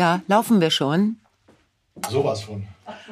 [0.00, 1.16] Ja, laufen wir schon?
[2.08, 2.66] Sowas von.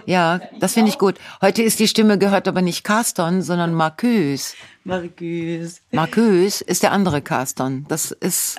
[0.07, 1.17] Ja, das finde ich gut.
[1.43, 4.55] Heute ist die Stimme gehört aber nicht Carston, sondern Marcus.
[4.85, 5.83] Marcus.
[5.93, 7.85] Marcus ist der andere Carston.
[7.89, 8.57] Das ist,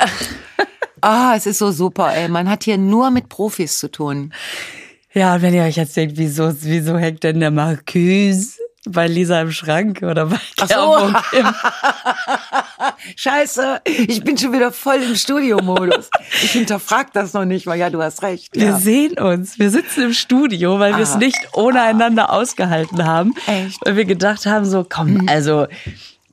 [1.01, 2.29] ah, es ist so super, ey.
[2.29, 4.31] Man hat hier nur mit Profis zu tun.
[5.15, 9.41] Ja, und wenn ihr euch jetzt denkt, wieso, wieso hängt denn der Marcus bei Lisa
[9.41, 11.37] im Schrank oder bei Gerburg so.
[11.37, 11.47] im
[13.15, 16.09] Scheiße, ich bin schon wieder voll im Studiomodus.
[16.43, 18.55] Ich hinterfrag das noch nicht, weil ja, du hast recht.
[18.55, 18.77] Wir Ja.
[18.79, 19.59] sehen uns.
[19.59, 21.17] Wir sitzen im Studio, weil wir es Ah.
[21.17, 23.33] nicht ohne einander ausgehalten haben.
[23.47, 23.79] Echt?
[23.85, 25.67] Weil wir gedacht haben, so, komm, also,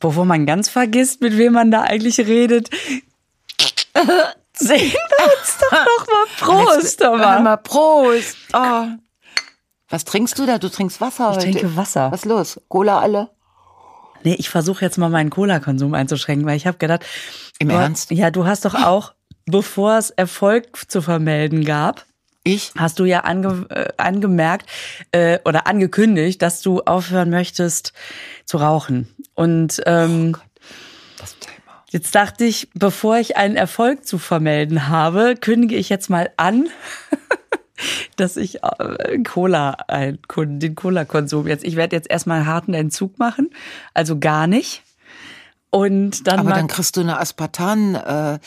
[0.00, 2.70] bevor man ganz vergisst, mit wem man da eigentlich redet,
[4.54, 6.26] sehen wir uns doch noch mal
[6.76, 7.40] Prost, aber.
[7.40, 8.36] mal, Prost.
[8.52, 8.86] Oh.
[9.88, 10.58] Was trinkst du da?
[10.58, 11.50] Du trinkst Wasser Ich heute.
[11.52, 12.10] trinke Wasser.
[12.10, 12.60] Was ist los?
[12.68, 13.30] Cola alle?
[14.24, 17.04] Nee, ich versuche jetzt mal meinen Cola-Konsum einzuschränken, weil ich habe gedacht,
[17.58, 18.10] Im du- Ernst?
[18.10, 19.14] Ja, du hast doch auch,
[19.44, 22.04] bevor es Erfolg zu vermelden gab,
[22.42, 22.72] Ich?
[22.76, 24.68] hast du ja ange, äh, angemerkt
[25.12, 27.92] äh, oder angekündigt, dass du aufhören möchtest
[28.44, 29.14] zu rauchen.
[29.34, 30.36] Und ähm,
[31.18, 31.84] Das Thema.
[31.90, 36.68] jetzt dachte ich, bevor ich einen Erfolg zu vermelden habe, kündige ich jetzt mal an,
[38.16, 39.78] dass ich äh, Cola,
[40.36, 43.48] den Cola-Konsum jetzt, ich werde jetzt erstmal einen harten Entzug machen,
[43.94, 44.82] also gar nicht.
[45.70, 48.38] Und dann Aber dann kriegst du eine Aspartan, äh,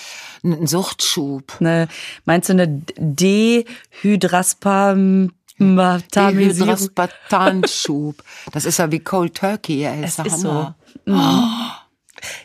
[0.43, 1.57] einen Suchtschub.
[1.59, 1.87] eine,
[2.25, 5.35] meinst du eine Dehydraspartamisierung?
[5.59, 8.15] Dehydroaspartanschub.
[8.51, 10.03] Das ist ja wie Cold Turkey, ey.
[10.03, 10.73] Es der ist so.
[11.05, 11.79] Hammer.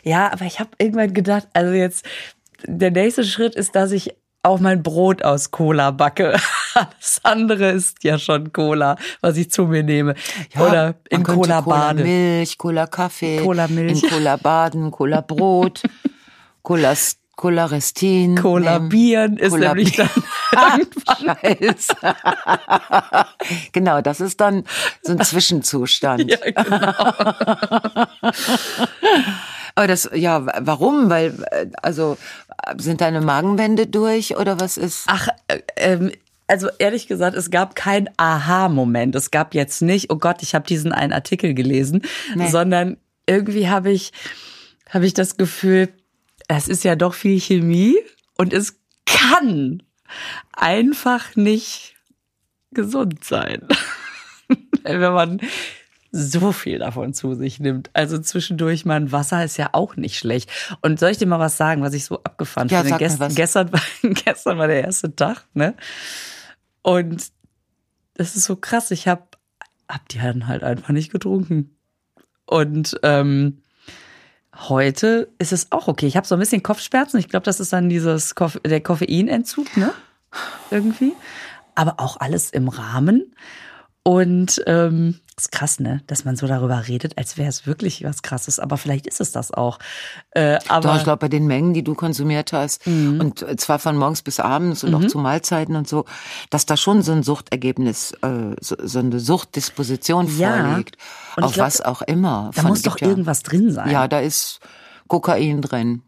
[0.03, 2.05] Ja, aber ich habe irgendwann gedacht, also jetzt
[2.63, 6.39] der nächste Schritt ist, dass ich auch mein Brot aus Cola backe.
[6.75, 10.15] Alles andere ist ja schon Cola, was ich zu mir nehme.
[10.53, 12.03] Ja, Oder in Cola Cola bade.
[12.03, 13.39] Milch, Cola Kaffee.
[13.39, 14.03] Cola Milch.
[14.03, 15.83] In Cola baden, Cola Brot,
[16.63, 16.93] Cola,
[17.37, 18.35] Cola Restin.
[18.35, 18.89] Cola nehmen.
[18.89, 20.09] Bieren ist Cola nämlich Bier.
[20.51, 20.81] dann
[21.41, 21.95] Scheiße.
[23.71, 24.65] genau, das ist dann
[25.01, 26.29] so ein Zwischenzustand.
[26.29, 26.93] ja, genau.
[29.75, 31.09] Aber das, ja, warum?
[31.09, 32.17] Weil, äh, also,
[32.77, 35.03] sind deine Magenwände durch oder was ist?
[35.07, 36.11] Ach, äh, ähm,
[36.47, 39.15] also ehrlich gesagt, es gab kein Aha-Moment.
[39.15, 42.01] Es gab jetzt nicht, oh Gott, ich habe diesen einen Artikel gelesen,
[42.35, 42.49] Nee.
[42.49, 42.97] sondern
[43.27, 44.11] irgendwie habe ich,
[44.89, 45.89] habe ich das Gefühl,
[46.47, 47.95] es ist ja doch viel Chemie
[48.37, 49.81] und es kann
[50.53, 51.95] einfach nicht
[52.71, 53.61] gesund sein,
[54.83, 55.41] wenn man
[56.11, 57.89] so viel davon zu sich nimmt.
[57.93, 60.49] Also zwischendurch mal ein Wasser ist ja auch nicht schlecht.
[60.81, 62.89] Und soll ich dir mal was sagen, was ich so abgefahren Ja, finde?
[62.91, 63.35] sag mir Gest- was.
[63.35, 65.73] Gestern, war, gestern war der erste Tag, ne?
[66.85, 67.31] Und
[68.13, 68.91] das ist so krass.
[68.91, 69.39] Ich hab,
[69.89, 71.75] hab die dann halt einfach nicht getrunken.
[72.45, 73.63] Und ähm,
[74.53, 76.05] heute ist es auch okay.
[76.05, 77.17] Ich habe so ein bisschen Kopfschmerzen.
[77.17, 79.93] Ich glaube, das ist dann dieses Koff der Koffeinentzug, ne?
[80.69, 81.13] Irgendwie.
[81.73, 83.33] Aber auch alles im Rahmen.
[84.07, 86.01] Und ähm, ist krass, ne?
[86.05, 88.59] Dass man so darüber redet, als wäre es wirklich was krasses.
[88.59, 89.79] Aber vielleicht ist es das auch.
[90.29, 93.19] Äh, aber Doch, ich glaube, bei den Mengen, die du konsumiert hast, Mhm.
[93.19, 96.05] und zwar von morgens bis abends und auch zu Mahlzeiten und so,
[96.51, 100.55] dass da schon so ein Suchtergebnis, äh, so, so eine Suchtdisposition Ja.
[100.67, 100.97] vorliegt.
[101.35, 102.51] Und Auf glaub, was auch immer.
[102.53, 103.89] da muss doch ja- irgendwas drin sein.
[103.89, 104.59] Ja, da ist
[105.07, 106.03] Kokain drin.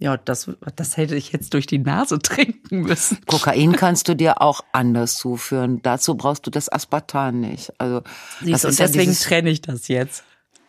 [0.00, 3.18] Ja, das, das hätte ich jetzt durch die Nase trinken müssen.
[3.26, 5.80] Kokain kannst du dir auch anders zuführen.
[5.82, 7.72] Dazu brauchst du das Aspartan nicht.
[7.78, 8.02] Also
[8.40, 10.22] Siehst, das und ja deswegen dieses- trenne ich das jetzt.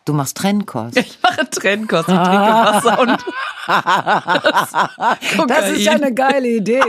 [0.04, 0.96] du machst Trennkost.
[0.96, 3.24] Ich mache Trennkost, ich trinke Wasser und
[5.48, 6.80] Das ist ja eine geile Idee.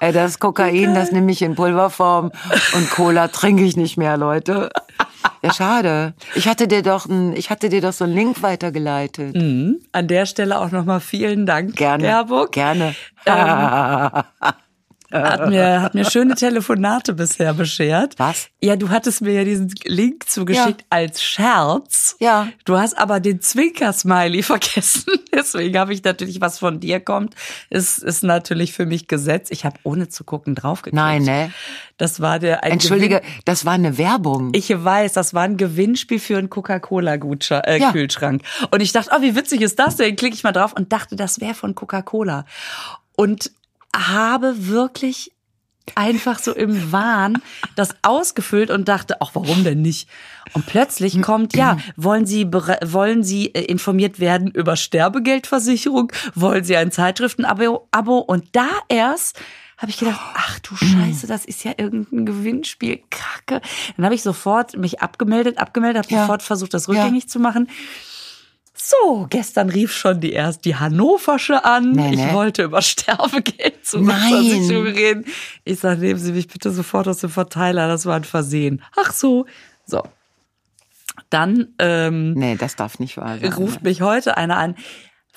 [0.00, 2.30] Ey, das Kokain, das nehme ich in Pulverform
[2.74, 4.70] und Cola trinke ich nicht mehr, Leute.
[5.42, 6.14] Ja, schade.
[6.34, 9.36] Ich hatte dir doch ein, ich hatte dir doch so einen Link weitergeleitet.
[9.36, 12.04] An der Stelle auch nochmal vielen Dank, Gerne.
[12.04, 12.52] Gerburg.
[12.52, 12.94] Gerne.
[15.12, 18.14] Hat mir, hat mir schöne Telefonate bisher beschert.
[18.18, 18.48] Was?
[18.60, 20.86] Ja, du hattest mir ja diesen Link zugeschickt Ja.
[20.90, 22.16] als Scherz.
[22.18, 22.48] Ja.
[22.64, 25.04] Du hast aber den Zwinker-Smiley vergessen.
[25.32, 27.34] Deswegen habe ich natürlich, was von dir kommt,
[27.70, 29.50] ist, ist natürlich für mich Gesetz.
[29.50, 30.96] Ich habe ohne zu gucken draufgeklickt.
[30.96, 31.52] Nein, ne?
[31.98, 34.50] Das war der ein Entschuldige, Gewinn- das war eine Werbung.
[34.54, 37.64] Ich weiß, das war ein Gewinnspiel für einen Coca-Cola-Kühlschrank.
[37.66, 37.92] Äh, Ja.
[37.92, 38.42] Kühlschrank.
[38.70, 40.16] Und ich dachte, oh, wie witzig ist das denn?
[40.16, 42.44] Klicke ich mal drauf und dachte, das wäre von Coca-Cola.
[43.16, 43.50] Und
[43.94, 45.32] habe wirklich
[45.94, 47.40] einfach so im Wahn
[47.76, 50.08] das ausgefüllt und dachte, ach, warum denn nicht?
[50.52, 56.12] Und plötzlich kommt, ja, wollen Sie, wollen Sie äh, informiert werden über Sterbegeldversicherung?
[56.34, 57.86] Wollen Sie ein Zeitschriftenabo?
[57.92, 58.18] Abo?
[58.18, 59.38] Und da erst
[59.78, 63.60] habe ich gedacht, ach du Scheiße, das ist ja irgendein Gewinnspiel, Kacke.
[63.96, 66.22] Dann habe ich sofort mich abgemeldet, abgemeldet, habe Ja.
[66.22, 67.68] sofort versucht, das rückgängig zu machen.
[68.78, 71.92] So, gestern rief schon die erst die Hannoversche an.
[71.92, 72.26] Nee, nee.
[72.26, 74.30] Ich wollte über Sterbegeld Nein.
[74.30, 75.24] Versicherung reden.
[75.64, 78.82] Ich sage, nehmen Sie mich bitte sofort aus dem Verteiler, das war ein Versehen.
[78.96, 79.46] Ach so.
[79.86, 80.02] So.
[81.30, 83.52] Dann ähm, Nee, das darf nicht wahr sein.
[83.54, 84.76] ruft mich heute einer an.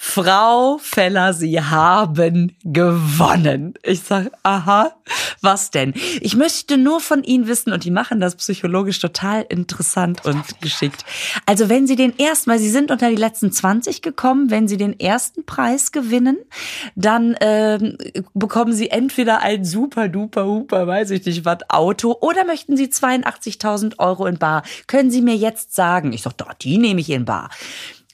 [0.02, 3.74] Frau Feller, Sie haben gewonnen.
[3.84, 4.94] Ich sag, aha,
[5.42, 5.94] was denn?
[6.22, 11.04] Ich möchte nur von Ihnen wissen, und die machen das psychologisch total interessant und geschickt.
[11.46, 14.78] Also wenn Sie den ersten, weil Sie sind unter die letzten 20 gekommen, wenn Sie
[14.78, 16.38] den ersten Preis gewinnen,
[16.96, 17.98] dann ähm,
[18.34, 22.88] bekommen Sie entweder ein super duper huper, weiß ich nicht was, Auto, oder möchten Sie
[22.88, 24.64] 82.000 Euro in Bar.
[24.88, 26.14] Können Sie mir jetzt sagen?
[26.14, 27.50] Ich sag, doch, die nehme ich in Bar.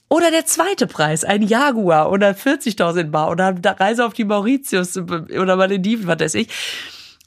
[0.08, 4.24] Oder der zweite Preis, ein Jaguar oder 40.000 in Bar oder eine Reise auf die
[4.24, 6.48] Mauritius oder Malediven, was weiß ich.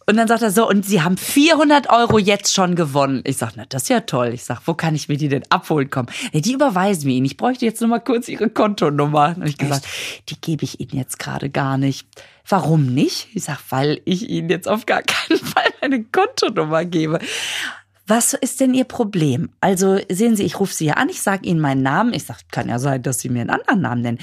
[0.09, 3.21] Und dann sagt er so, und Sie haben 400 Euro jetzt schon gewonnen.
[3.25, 4.29] Ich sag, na, das ist ja toll.
[4.33, 6.07] Ich sag, wo kann ich mir die denn abholen kommen?
[6.31, 7.27] Ja, die überweisen wir Ihnen.
[7.27, 9.35] Ich bräuchte jetzt nur mal kurz Ihre Kontonummer.
[9.35, 9.85] Und ich gesagt,
[10.29, 12.07] die gebe ich Ihnen jetzt gerade gar nicht.
[12.47, 13.27] Warum nicht?
[13.35, 17.19] Ich sag, weil ich Ihnen jetzt auf gar keinen Fall meine Kontonummer gebe.
[18.09, 19.49] Was ist denn Ihr Problem?
[19.61, 22.11] Also sehen Sie, ich rufe Sie ja an, ich sage Ihnen meinen Namen.
[22.11, 24.17] Ich sage, kann ja sein, dass Sie mir einen anderen Namen nennen.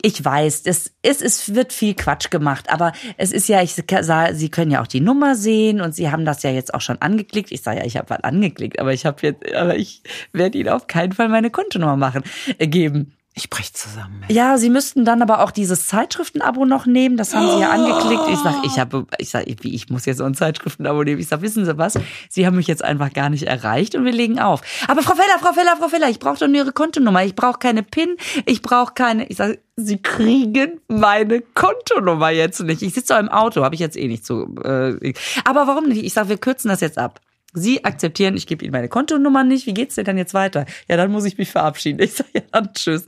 [0.00, 4.32] Ich weiß, es, es, es wird viel Quatsch gemacht, aber es ist ja, ich sah,
[4.32, 7.02] Sie können ja auch die Nummer sehen und Sie haben das ja jetzt auch schon
[7.02, 7.50] angeklickt.
[7.50, 10.68] Ich sage ja, ich habe was angeklickt, aber ich habe jetzt, aber ich werde Ihnen
[10.68, 12.22] auf keinen Fall meine Kontonummer machen,
[12.58, 13.16] äh, geben.
[13.40, 14.22] Ich brech zusammen.
[14.28, 17.16] Ja, Sie müssten dann aber auch dieses Zeitschriftenabo noch nehmen.
[17.16, 18.24] Das haben Sie ja angeklickt.
[18.30, 21.18] Ich sag, ich habe, ich sag, wie, ich muss jetzt so ein Zeitschriftenabo nehmen.
[21.18, 21.94] Ich sag, wissen Sie was?
[22.28, 24.60] Sie haben mich jetzt einfach gar nicht erreicht und wir legen auf.
[24.88, 27.24] Aber Frau Feller, Frau Feller, Frau Feller, ich brauche doch nur Ihre Kontonummer.
[27.24, 28.18] Ich brauche keine PIN.
[28.44, 29.24] Ich brauche keine.
[29.28, 32.82] Ich sag, Sie kriegen meine Kontonummer jetzt nicht.
[32.82, 34.54] Ich sitze im Auto, habe ich jetzt eh nicht so.
[34.62, 35.14] Äh,
[35.46, 36.04] aber warum nicht?
[36.04, 37.22] Ich sag, wir kürzen das jetzt ab.
[37.52, 39.66] Sie akzeptieren, ich gebe Ihnen meine Kontonummer nicht.
[39.66, 40.66] Wie geht's denn dann jetzt weiter?
[40.88, 42.00] Ja, dann muss ich mich verabschieden.
[42.00, 43.06] Ich sage ja dann tschüss.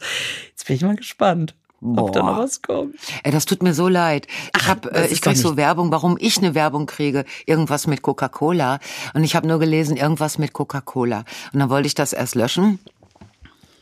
[0.51, 2.97] Jetzt bin ich mal gespannt, ob da noch was kommt.
[3.23, 4.27] Ey, das tut mir so leid.
[4.57, 8.79] Ich hab, äh, ich krieg so Werbung, warum ich eine Werbung kriege, irgendwas mit Coca-Cola
[9.15, 12.79] und ich habe nur gelesen irgendwas mit Coca-Cola und dann wollte ich das erst löschen.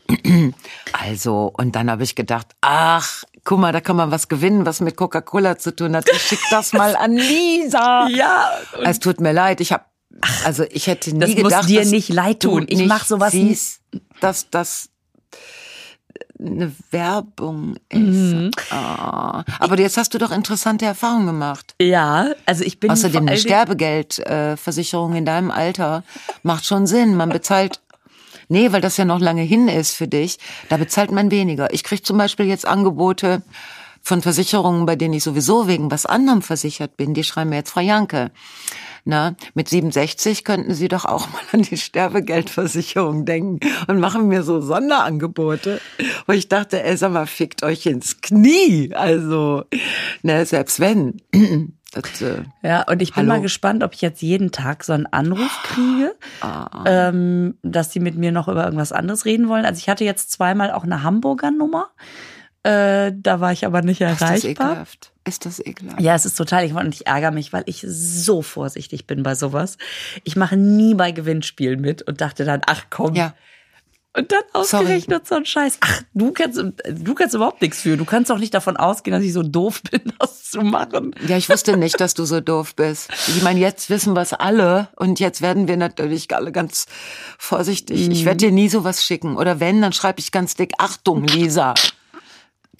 [0.93, 4.81] Also und dann habe ich gedacht, ach, guck mal, da kann man was gewinnen, was
[4.81, 6.09] mit Coca-Cola zu tun hat.
[6.13, 8.09] Ich schick das mal an Lisa.
[8.09, 8.51] Ja,
[8.83, 9.85] Es tut mir leid, ich habe
[10.45, 12.67] also ich hätte nie Das muss gedacht, dir dass nicht leid tun.
[12.69, 13.81] Ich nicht mach sowas siehst,
[14.21, 14.91] dass das
[16.39, 17.99] eine Werbung ist.
[18.01, 18.51] Mhm.
[18.71, 19.45] Ah.
[19.59, 21.75] Aber jetzt hast du doch interessante Erfahrungen gemacht.
[21.81, 26.03] ja, also ich bin Außerdem eine Sterbegeldversicherung in deinem Alter
[26.43, 27.17] macht schon Sinn.
[27.17, 27.81] Man bezahlt,
[28.49, 30.39] nee, weil das ja noch lange hin ist für dich,
[30.69, 31.73] da bezahlt man weniger.
[31.75, 33.43] Ich krieg zum Beispiel jetzt Angebote
[34.03, 37.13] von Versicherungen, bei denen ich sowieso wegen was anderem versichert bin.
[37.13, 38.31] Die schreiben mir jetzt, Frau Janke,
[39.05, 44.43] na, mit 67 könnten Sie doch auch mal an die Sterbegeldversicherung denken und machen mir
[44.43, 45.81] so Sonderangebote.
[46.27, 48.93] Wo ich dachte, ey, sag mal, fickt euch ins Knie.
[48.95, 49.65] Also,
[50.23, 51.21] ne, selbst wenn.
[51.93, 53.29] Das, äh, Ja, und ich bin Hallo?
[53.31, 56.85] mal gespannt, ob ich jetzt jeden Tag so einen Anruf kriege, Ah.
[56.87, 59.65] ähm, dass die mit mir noch über irgendwas anderes reden wollen.
[59.65, 61.89] Also ich hatte jetzt zweimal auch eine Hamburger Nummer.
[62.63, 64.71] Äh, da war ich aber nicht ist das erreichbar.
[64.71, 65.13] ekelhaft?
[65.25, 66.01] Ist das ekelhaft?
[66.01, 69.35] Ja, es ist total, ich, und ich ärgere mich, weil ich so vorsichtig bin bei
[69.35, 69.77] sowas.
[70.25, 73.15] Ich mache nie bei Gewinnspielen mit und dachte dann, ach komm.
[73.15, 73.35] Ja.
[74.13, 75.79] Und dann ausgerechnet so ein Scheiß.
[75.83, 77.97] Ach, du kannst, du kannst überhaupt nichts für.
[77.97, 81.15] Du kannst doch nicht davon ausgehen, dass ich so doof bin, das zu machen.
[81.29, 83.09] Ja, ich wusste nicht, dass du so doof bist.
[83.29, 86.87] Ich meine, jetzt wissen wir es alle und jetzt werden wir natürlich alle ganz
[87.39, 88.09] vorsichtig.
[88.09, 89.37] Ich werde dir nie sowas schicken.
[89.37, 91.75] Oder wenn, dann schreibe ich ganz dick, Achtung, Lisa.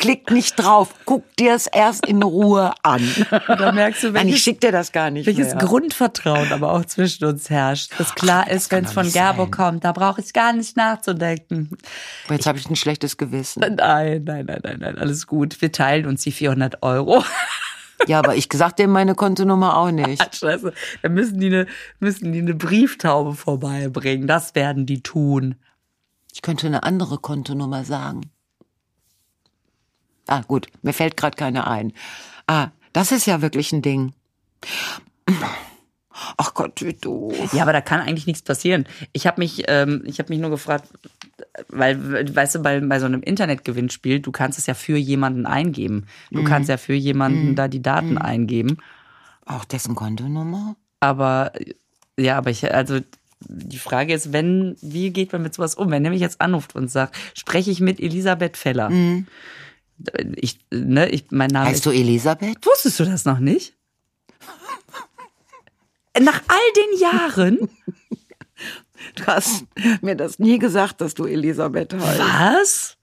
[0.01, 3.03] Klick nicht drauf, guck dir es erst in Ruhe an.
[3.47, 5.65] Da merkst du, Nein, ich welches, schick dir das gar nicht welches mehr.
[5.65, 7.93] Grundvertrauen aber auch zwischen uns herrscht.
[7.99, 9.51] Das klar ist, wenn es von Gerbo sein.
[9.51, 11.71] kommt, da brauche ich gar nicht nachzudenken.
[12.25, 13.61] Aber Jetzt habe ich ein schlechtes Gewissen.
[13.61, 13.77] Nein,
[14.25, 15.61] nein, nein, nein, nein, alles gut.
[15.61, 17.23] Wir teilen uns die 400 Euro.
[18.07, 20.35] Ja, aber ich sag dir meine Kontonummer auch nicht.
[20.35, 21.67] Scheiße, dann müssen die eine,
[21.99, 24.27] müssen die eine Brieftaube vorbeibringen.
[24.27, 25.57] Das werden die tun.
[26.33, 28.31] Ich könnte eine andere Kontonummer sagen.
[30.31, 31.93] Ah, gut, mir fällt gerade keine ein.
[32.47, 34.13] Ah, das ist ja wirklich ein Ding.
[36.37, 37.53] Ach Gott, wie doof.
[37.53, 38.87] Ja, aber da kann eigentlich nichts passieren.
[39.13, 40.89] Ich habe mich, ähm, ich habe mich nur gefragt,
[41.69, 46.07] weil, weißt du, bei, bei so einem Internetgewinnspiel, du kannst es ja für jemanden eingeben.
[46.31, 48.79] Du kannst ja für jemanden da die Daten eingeben.
[49.47, 50.77] Auch dessen Kontonummer?
[51.01, 51.53] Aber
[52.17, 53.01] ja, aber ich, also
[53.41, 55.91] die Frage ist, wenn, wie geht man mit sowas um?
[55.91, 58.91] Wenn mich jetzt anruft und sagt, spreche ich mit Elisabeth Feller?
[60.37, 61.87] Ich, ne, ich, mein Name Heißt ist.
[61.87, 62.65] du Elisabeth?
[62.65, 63.75] Wusstest du das noch nicht?
[66.21, 67.69] Nach all den Jahren?
[69.15, 69.65] Du hast
[70.03, 72.21] mir das nie gesagt, dass du Elisabeth heißt.
[72.21, 72.97] Was?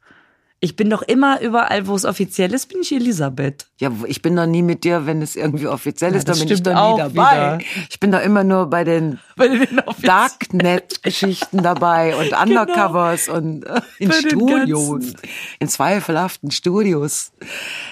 [0.59, 3.67] Ich bin doch immer überall, wo es offiziell ist, bin ich Elisabeth.
[3.79, 6.39] Ja, ich bin doch nie mit dir, wenn es irgendwie offiziell ist, Ja, dann das
[6.45, 7.57] bin ich doch nie dabei.
[7.59, 7.59] wieder.
[7.91, 9.67] Ich bin doch immer nur bei den Bei den
[10.01, 15.13] Darknet-Geschichten dabei und Undercovers und äh, in Bei Studios,
[15.59, 17.31] in zweifelhaften Studios.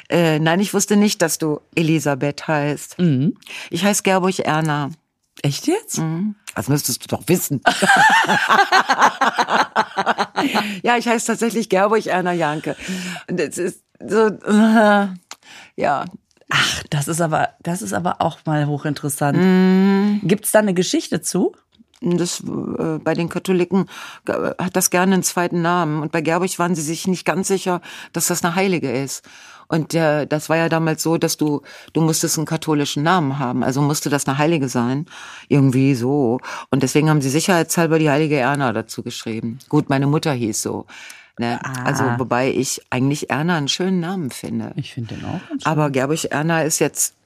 [0.10, 2.98] Äh, nein, ich wusste nicht, dass du Elisabeth heißt.
[3.00, 3.38] Mhm.
[3.70, 4.90] Ich heiße Gerburg Erna.
[5.42, 6.02] Echt jetzt?
[6.56, 7.62] Das müsstest du doch wissen.
[10.84, 12.76] ja, ich heiße tatsächlich Gerburg Erna Janke.
[13.30, 15.08] Und es ist so, äh,
[15.76, 16.06] ja,
[16.50, 19.38] Ach, das ist aber, das ist aber auch mal hochinteressant.
[19.38, 20.22] Mhm.
[20.24, 21.56] Gibt's da eine Geschichte zu?
[22.02, 23.88] das, äh, bei den Katholiken
[24.28, 26.02] äh, hat das gerne einen zweiten Namen.
[26.02, 27.82] Und bei Gerburg waren sie sich nicht ganz sicher,
[28.14, 29.28] dass das eine Heilige ist.
[29.68, 31.62] Und der, das war ja damals so, dass du,
[31.94, 33.64] du musstest einen katholischen Namen haben.
[33.64, 35.06] Also musste das eine Heilige sein.
[35.50, 36.40] Irgendwie so.
[36.70, 39.60] Und deswegen haben sie sicherheitshalber die Heilige Erna dazu geschrieben.
[39.70, 40.86] Gut, meine Mutter hieß so.
[41.38, 41.60] Ne?
[41.84, 44.72] Also, wobei ich eigentlich Erna einen schönen Namen finde.
[44.78, 45.42] Ich finde den auch.
[45.66, 47.16] Aber Gerburg Erna ist jetzt,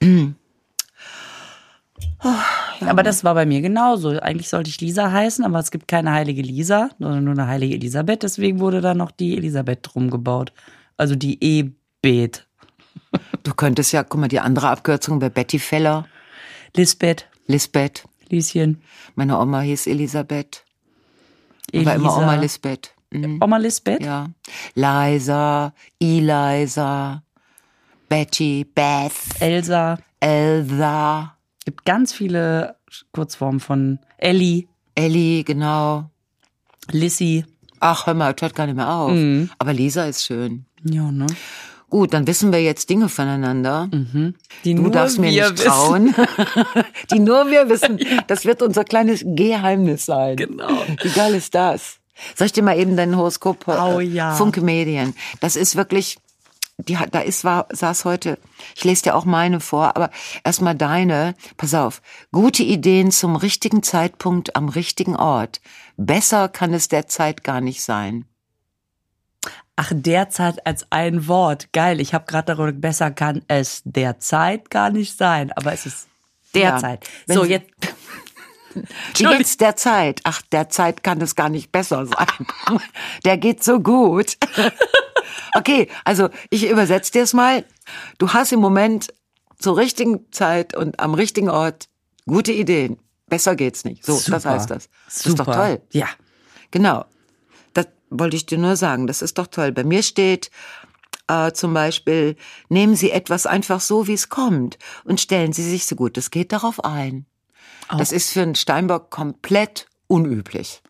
[2.80, 4.10] Aber das war bei mir genauso.
[4.20, 7.74] Eigentlich sollte ich Lisa heißen, aber es gibt keine heilige Lisa, sondern nur eine heilige
[7.74, 8.22] Elisabeth.
[8.22, 10.52] Deswegen wurde da noch die Elisabeth drum gebaut.
[10.96, 11.42] Also die
[12.02, 12.46] E-Bet.
[13.42, 16.06] du könntest ja, guck mal, die andere Abkürzung wäre Betty Feller,
[16.74, 18.04] Lisbeth, Lisbeth.
[18.28, 18.80] Lieschen,
[19.16, 20.64] Meine Oma hieß Elisabeth.
[21.72, 21.90] Elisa.
[21.90, 22.94] War immer Oma Lisbeth.
[23.10, 23.42] Mhm.
[23.42, 24.00] Oma Lisbeth?
[24.04, 24.28] Ja.
[24.74, 27.22] Liza, Eliza,
[28.08, 29.98] Betty, Beth, Elsa.
[30.20, 32.76] Elsa, Gibt ganz viele
[33.12, 36.08] Kurzformen von Ellie, Ellie, genau.
[36.92, 37.44] Lissy.
[37.80, 39.12] Ach, hör mal, hört gar nicht mehr auf.
[39.12, 39.50] Mhm.
[39.58, 40.66] Aber Lisa ist schön.
[40.84, 41.26] Ja, ne?
[41.90, 43.88] Gut, dann wissen wir jetzt Dinge voneinander.
[44.64, 46.14] Die Du nur darfst mir nicht trauen.
[47.10, 47.98] Die nur wir wissen.
[48.28, 50.36] Das wird unser kleines Geheimnis sein.
[50.36, 50.68] Genau.
[51.02, 51.98] Wie geil ist das?
[52.36, 54.34] Soll ich dir mal eben dein Horoskop Oh ja.
[54.34, 55.14] Funke Medien.
[55.40, 56.18] Das ist wirklich,
[56.78, 58.38] die da ist, war, saß heute,
[58.76, 60.10] ich lese dir auch meine vor, aber
[60.44, 61.34] erstmal deine.
[61.56, 62.02] Pass auf.
[62.30, 65.60] Gute Ideen zum richtigen Zeitpunkt am richtigen Ort.
[65.96, 68.26] Besser kann es derzeit gar nicht sein.
[69.82, 71.72] Ach, derzeit als ein Wort.
[71.72, 72.00] Geil.
[72.00, 75.52] Ich habe gerade darüber, besser kann es derzeit gar nicht sein.
[75.52, 76.06] Aber es ist
[76.54, 77.08] derzeit.
[77.26, 77.70] Wenn so, jetzt.
[79.16, 80.20] Wie geht's der Zeit?
[80.24, 82.26] Ach, der Zeit kann es gar nicht besser sein.
[83.24, 84.36] Der geht so gut.
[85.54, 87.64] Okay, also ich übersetze dir es mal.
[88.18, 89.12] Du hast im Moment
[89.58, 91.88] zur richtigen Zeit und am richtigen Ort
[92.26, 92.98] gute Ideen.
[93.28, 94.04] Besser geht's nicht.
[94.04, 94.50] So, das Super.
[94.50, 94.88] heißt das.
[95.06, 95.52] Das ist doch Super.
[95.52, 95.82] toll.
[95.90, 96.06] Ja.
[96.70, 97.04] Genau.
[98.10, 99.06] Wollte ich dir nur sagen.
[99.06, 99.72] Das ist doch toll.
[99.72, 100.50] Bei mir steht
[101.28, 102.36] äh, zum Beispiel,
[102.68, 106.30] nehmen Sie etwas einfach so, wie es kommt und stellen Sie sich so gut es
[106.30, 107.26] geht darauf ein.
[107.98, 110.82] Das ist für einen Steinbock komplett unüblich.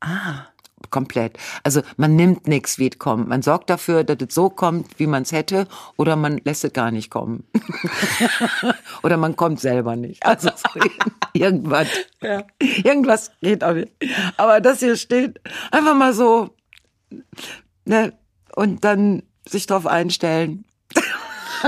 [0.00, 0.46] Ah.
[0.90, 1.38] Komplett.
[1.64, 3.28] Also man nimmt nichts, wie es kommt.
[3.28, 5.66] Man sorgt dafür, dass es so kommt, wie man es hätte,
[5.96, 7.44] oder man lässt es gar nicht kommen.
[9.02, 10.24] oder man kommt selber nicht.
[10.24, 10.80] Also so
[11.32, 11.88] irgendwas.
[12.22, 12.44] Ja.
[12.60, 13.92] Irgendwas geht auch nicht.
[14.36, 16.50] Aber das hier steht, einfach mal so,
[17.84, 18.12] ne,
[18.54, 20.64] und dann sich drauf einstellen.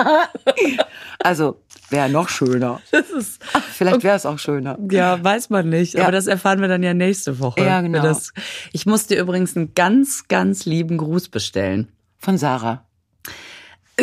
[1.19, 1.61] also,
[1.91, 2.81] wäre noch schöner.
[2.91, 3.43] Das ist,
[3.73, 4.79] Vielleicht wäre es auch schöner.
[4.91, 5.95] ja, weiß man nicht.
[5.95, 6.03] Ja.
[6.05, 7.61] Aber das erfahren wir dann ja nächste Woche.
[7.65, 8.03] Ja, genau.
[8.03, 8.33] Das,
[8.73, 11.89] ich muss dir übrigens einen ganz, ganz lieben Gruß bestellen.
[12.19, 12.85] Von Sarah.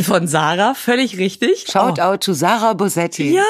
[0.01, 1.65] Von Sarah, völlig richtig.
[1.71, 2.01] Shout Oh.
[2.01, 3.33] out to Sarah Bosetti.
[3.33, 3.43] Ja.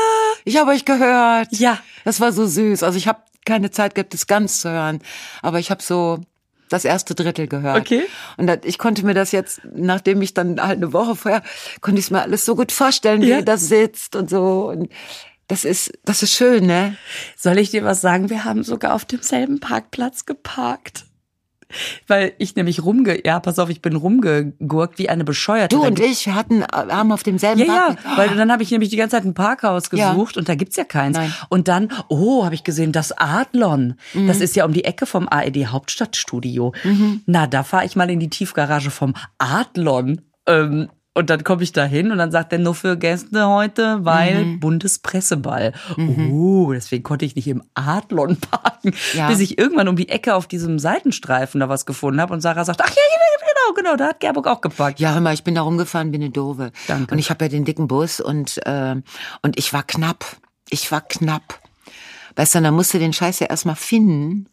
[0.45, 1.47] Ich habe euch gehört.
[1.51, 1.77] Ja.
[2.05, 2.83] Das war so süß.
[2.83, 4.99] Also ich habe keine Zeit gehabt, das ganz zu hören.
[5.41, 6.19] Aber ich habe so
[6.69, 7.79] das erste Drittel gehört.
[7.79, 8.03] Okay.
[8.37, 11.43] Und das, ich konnte mir das jetzt, nachdem ich dann halt eine Woche vorher,
[11.81, 13.37] konnte ich es mir alles so gut vorstellen, wie Ja.
[13.37, 14.69] ihr da sitzt und so.
[14.69, 14.89] Und
[15.47, 16.97] das ist, das ist schön, ne?
[17.37, 18.29] Soll ich dir was sagen?
[18.29, 21.05] Wir haben sogar auf demselben Parkplatz geparkt.
[22.07, 25.75] Weil ich nämlich rumge, ja, pass auf, ich bin rumgegurkt wie eine Bescheuerte.
[25.75, 28.63] Du und ich, wir hatten, äh, haben auf demselben Ja, ja, Parkplatz- weil dann habe
[28.63, 30.11] ich nämlich die ganze Zeit ein Parkhaus Ja.
[30.11, 31.17] gesucht und da gibt's ja keins.
[31.17, 31.33] Nein.
[31.49, 33.95] Und dann, oh, habe ich gesehen, das Adlon.
[34.13, 34.27] Mhm.
[34.27, 36.73] Das ist ja um die Ecke vom AED Hauptstadtstudio.
[36.83, 37.21] Mhm.
[37.25, 40.21] Na, da fahre ich mal in die Tiefgarage vom Adlon.
[40.47, 44.05] Ähm, und dann komme ich da hin und dann sagt er nur für Gäste heute,
[44.05, 44.59] weil Mhm.
[44.59, 45.73] Bundespresseball.
[46.31, 49.27] Oh, deswegen konnte ich nicht im Adlon parken, Ja.
[49.27, 52.63] bis ich irgendwann um die Ecke auf diesem Seitenstreifen da was gefunden habe und Sarah
[52.65, 54.99] sagt, ach ja, genau, genau, da hat Gerburg auch geparkt.
[54.99, 56.71] Ja, hör mal, ich bin da rumgefahren wie eine Dove.
[56.87, 57.13] Danke.
[57.13, 58.95] Und ich habe ja den dicken Bus und, äh,
[59.41, 60.25] und ich war knapp.
[60.69, 61.59] Ich war knapp.
[62.35, 64.47] Weißt du, dann musst du den Scheiß ja erstmal finden.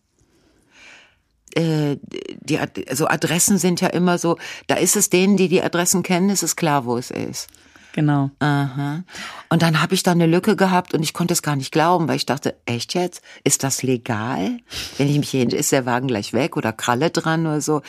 [1.57, 1.99] Äh,
[2.41, 6.31] die, also Adressen sind ja immer so, da ist es denen, die die Adressen kennen,
[6.31, 7.49] ist es klar, wo es ist.
[7.95, 8.31] Genau.
[8.41, 9.05] Aha.
[9.51, 12.09] Und dann habe ich da eine Lücke gehabt und ich konnte es gar nicht glauben,
[12.09, 13.23] weil ich dachte, echt jetzt?
[13.45, 14.59] Ist das legal?
[14.99, 17.83] Wenn ich mich hier hin, ist der Wagen gleich weg oder Kralle dran oder so?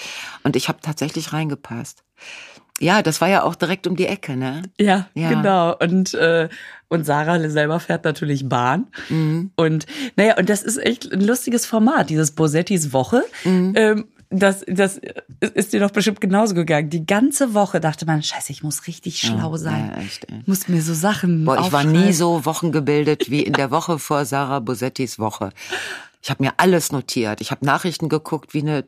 [0.44, 2.04] Und ich habe tatsächlich reingepasst.
[2.80, 4.64] Ja, das war ja auch direkt um die Ecke, ne?
[4.80, 5.30] Ja, Ja.
[5.30, 5.76] genau.
[5.78, 6.50] Und, äh,
[6.90, 8.88] und Sarah selber fährt natürlich Bahn.
[9.56, 9.86] Und
[10.18, 13.24] naja, und das ist echt ein lustiges Format, dieses Bosettis Woche.
[13.46, 15.00] Ähm, das, das
[15.40, 16.90] ist dir doch bestimmt genauso gegangen.
[16.90, 19.94] Die ganze Woche dachte man, scheiße, ich muss richtig schlau sein.
[19.96, 20.28] Ja, echt.
[20.42, 24.00] Ich muss mir so Sachen Boah, ich war nie so wochengebildet wie in der Woche
[24.00, 25.52] vor Sarah Bosettis Woche.
[26.26, 27.40] Ich habe mir alles notiert.
[27.40, 28.86] Ich habe Nachrichten geguckt wie eine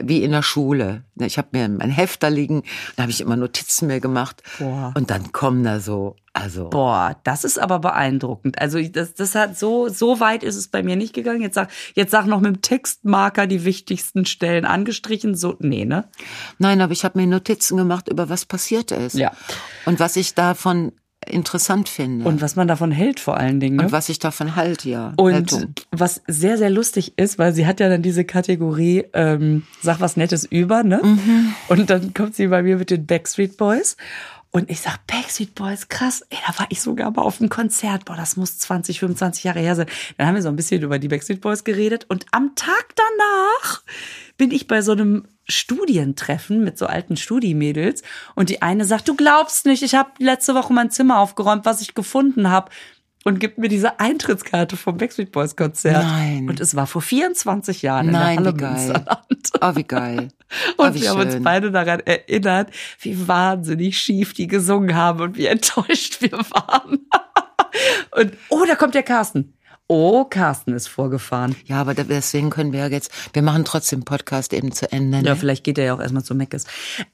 [0.00, 1.02] wie in der Schule.
[1.16, 2.62] Ich habe mir mein Heft da liegen,
[2.94, 4.40] da habe ich immer Notizen mir gemacht.
[4.60, 4.94] Boah.
[4.96, 8.60] Und dann kommen da so, also Boah, das ist aber beeindruckend.
[8.60, 11.42] Also das, das hat so so weit ist es bei mir nicht gegangen.
[11.42, 15.34] Jetzt sag jetzt sag noch mit dem Textmarker die wichtigsten Stellen angestrichen.
[15.34, 16.08] So nee ne?
[16.58, 19.14] nein, aber ich habe mir Notizen gemacht über was passiert ist.
[19.14, 19.32] Ja.
[19.84, 20.92] Und was ich davon
[21.26, 22.26] interessant finde.
[22.26, 23.76] Und was man davon hält vor allen Dingen.
[23.76, 23.84] Ne?
[23.84, 25.12] Und was ich davon halte, ja.
[25.16, 25.74] Und Haltung.
[25.90, 30.16] was sehr, sehr lustig ist, weil sie hat ja dann diese Kategorie, ähm, sag was
[30.16, 31.00] Nettes über, ne?
[31.68, 33.96] Und dann kommt sie bei mir mit den Backstreet Boys.
[34.54, 38.04] Und ich sag, Backstreet Boys, krass, ey, da war ich sogar mal auf einem Konzert.
[38.04, 39.88] Boah, das muss 20, 25 Jahre her sein.
[40.16, 42.06] Dann haben wir so ein bisschen über die Backstreet Boys geredet.
[42.08, 43.82] Und am Tag danach
[44.36, 48.04] bin ich bei so einem Studientreffen mit so alten Studiemädels
[48.36, 51.80] und die eine sagt, du glaubst nicht, ich habe letzte Woche mein Zimmer aufgeräumt, was
[51.80, 52.70] ich gefunden habe
[53.24, 56.04] und gibt mir diese Eintrittskarte vom Backstreet Boys Konzert.
[56.04, 56.48] Nein.
[56.48, 59.04] Und es war vor 24 Jahren Nein, in der wie geil.
[59.60, 60.28] Oh, wie geil.
[60.76, 61.42] Und oh, wir haben uns schön.
[61.42, 62.70] beide daran erinnert,
[63.00, 67.06] wie wahnsinnig schief die gesungen haben und wie enttäuscht wir waren.
[68.12, 69.54] Und oh, da kommt der Carsten.
[69.86, 71.54] Oh, Carsten ist vorgefahren.
[71.66, 75.18] Ja, aber deswegen können wir ja jetzt, wir machen trotzdem Podcast eben zu Ende.
[75.18, 75.28] Ne?
[75.28, 76.64] Ja, vielleicht geht er ja auch erstmal zu Meckes.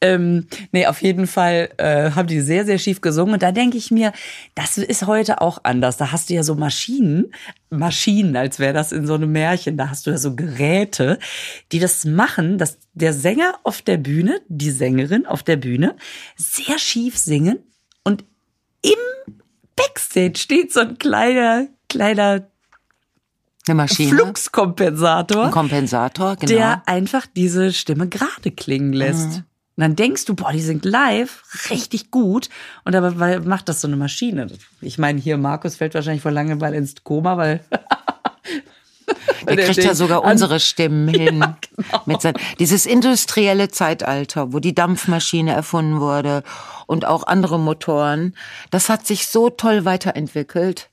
[0.00, 3.34] Ähm, nee, auf jeden Fall äh, haben die sehr, sehr schief gesungen.
[3.34, 4.12] Und da denke ich mir,
[4.54, 5.96] das ist heute auch anders.
[5.96, 7.34] Da hast du ja so Maschinen,
[7.70, 9.76] Maschinen, als wäre das in so einem Märchen.
[9.76, 11.18] Da hast du ja so Geräte,
[11.72, 15.96] die das machen, dass der Sänger auf der Bühne, die Sängerin auf der Bühne,
[16.36, 17.58] sehr schief singen.
[18.04, 18.24] Und
[18.82, 19.34] im
[19.74, 22.49] Backstage steht so ein kleiner, kleiner
[23.70, 24.16] Eine Maschine.
[24.16, 26.52] Fluxkompensator Ein Kompensator, genau.
[26.52, 29.36] der einfach diese Stimme gerade klingen lässt.
[29.36, 29.44] Und
[29.76, 32.48] dann denkst du, boah, die singt live richtig gut.
[32.84, 34.48] Und dabei macht das so eine Maschine.
[34.80, 37.60] Ich meine, hier Markus fällt wahrscheinlich vor Langeweile ins Koma, weil.
[39.46, 41.38] der der kriegt ja sogar unsere Stimmen hin.
[41.38, 42.02] genau.
[42.06, 46.42] Mit sein, dieses industrielle Zeitalter, wo die Dampfmaschine erfunden wurde
[46.88, 48.34] und auch andere Motoren,
[48.72, 50.89] das hat sich so toll weiterentwickelt,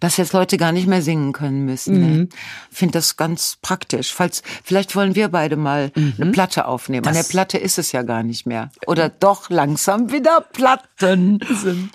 [0.00, 1.94] dass jetzt Leute gar nicht mehr singen können müssen.
[1.96, 2.16] Mhm.
[2.16, 2.28] Ne?
[2.70, 4.12] Finde das ganz praktisch.
[4.12, 7.06] Falls, vielleicht wollen wir beide mal eine Platte aufnehmen.
[7.06, 7.24] An der Mhm.
[7.24, 8.70] Das- Platte ist es ja gar nicht mehr.
[8.86, 11.40] Oder doch langsam wieder Platten.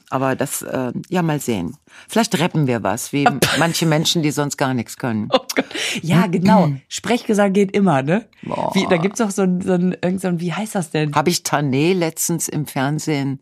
[0.10, 1.76] Aber das, äh, ja, mal sehen.
[2.08, 5.28] Vielleicht rappen wir was, wie manche Menschen, die sonst gar nichts können.
[5.34, 5.40] Oh.
[6.02, 6.72] Ja, genau.
[6.88, 8.26] Sprechgesang geht immer, ne?
[8.74, 11.16] Wie, da gibt's auch so ein, so ein, so ein, wie heißt das denn?
[11.16, 13.40] Habe ich Tané letztens im Fernsehen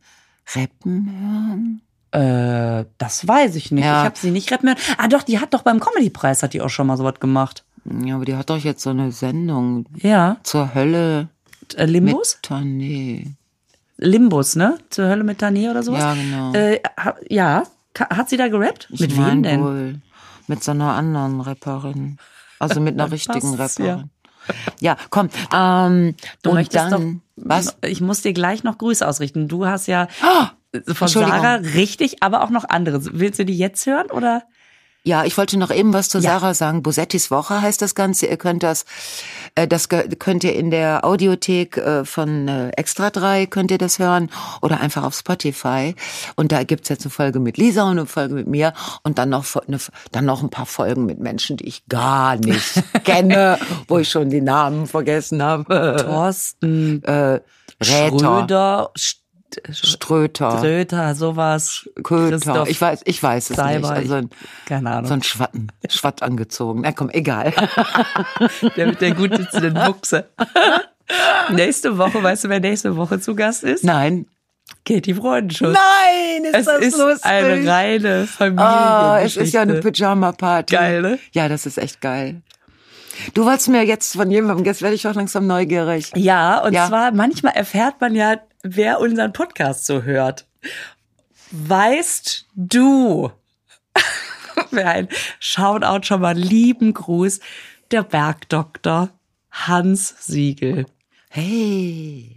[0.55, 1.81] rappen hören?
[2.11, 3.83] Äh, das weiß ich nicht.
[3.85, 4.01] Ja.
[4.01, 4.77] Ich habe sie nicht retten hören.
[4.97, 7.63] Ah, doch, die hat doch beim Comedy-Preis hat die auch schon mal sowas gemacht.
[8.03, 10.37] Ja, aber die hat doch jetzt so eine Sendung Ja.
[10.43, 11.29] zur Hölle
[11.75, 12.37] Äh, mit Limbus?
[12.43, 13.27] Tané.
[13.97, 14.77] Limbus, ne?
[14.89, 15.99] Zur Hölle mit Tanier oder sowas?
[16.01, 16.53] Ja, genau.
[16.53, 17.63] Äh, ha, ja.
[17.99, 18.87] Hat sie da gerappt?
[18.91, 19.61] Ich mit wem denn?
[19.61, 19.95] Wohl
[20.47, 22.17] mit so einer anderen Rapperin.
[22.59, 24.09] Also mit einer richtigen Rapperin.
[24.79, 25.29] Ja, komm.
[25.53, 27.45] Ähm, Du und möchtest dann, doch.
[27.47, 27.77] was?
[27.83, 29.47] Ich muss dir gleich noch Grüße ausrichten.
[29.47, 30.07] Du hast ja
[30.71, 31.41] von Entschuldigung.
[31.41, 32.99] Sarah richtig, aber auch noch andere.
[33.13, 34.43] Willst du die jetzt hören oder?
[35.03, 36.31] Ja, ich wollte noch eben was zu Ja.
[36.37, 36.83] Sarah sagen.
[36.83, 38.25] Bosettis Woche heißt das Ganze.
[38.25, 38.83] Ihr könnt das,
[39.55, 43.99] äh, das könnt ihr in der Audiothek äh, von äh, Extra 3 könnt ihr das
[43.99, 44.29] hören
[44.61, 45.95] oder einfach auf Spotify.
[46.35, 49.29] Und da gibt's jetzt eine Folge mit Lisa und eine Folge mit mir und dann
[49.29, 49.77] noch eine,
[50.11, 54.29] dann noch ein paar Folgen mit Menschen, die ich gar nicht kenne, wo ich schon
[54.29, 56.03] die Namen vergessen habe.
[56.05, 57.39] Thorsten Äh,
[57.81, 59.17] Räter, Schröder, St-
[59.71, 61.89] Ströter, Ströter, sowas.
[62.03, 62.37] Köter.
[62.37, 63.97] Christoph Ich weiß, ich weiß es Seiber, nicht.
[63.97, 64.29] Also ein,
[64.65, 65.05] Keine Ahnung.
[65.05, 66.81] so ein Schwatten, Schwatt angezogen.
[66.83, 67.53] Na komm, egal.
[68.77, 70.29] der mit der gut sitzenden Buchse.
[71.49, 73.83] nächste Woche, weißt du, wer nächste Woche zu Gast ist?
[73.83, 74.27] Nein.
[74.85, 75.73] Katie Freudenschuss.
[75.73, 77.25] Nein, ist es das ist lustig.
[77.25, 78.65] eine reine Familie.
[78.65, 80.75] Ah, es ist ja eine Pyjama-Party.
[80.75, 81.19] Geil, ne?
[81.31, 82.41] Ja, das ist echt geil.
[83.33, 86.11] Du wolltest mir jetzt von jemandem, jetzt werde ich auch langsam neugierig.
[86.15, 86.87] Ja, und Ja.
[86.87, 88.35] zwar manchmal erfährt man ja,
[88.75, 90.45] wer unseren Podcast so hört.
[91.51, 93.31] Weißt du,
[94.71, 97.39] wer ein Shoutout schon mal lieben Gruß,
[97.91, 99.09] der Bergdoktor
[99.51, 100.85] Hans Siegel.
[101.29, 102.35] Hey.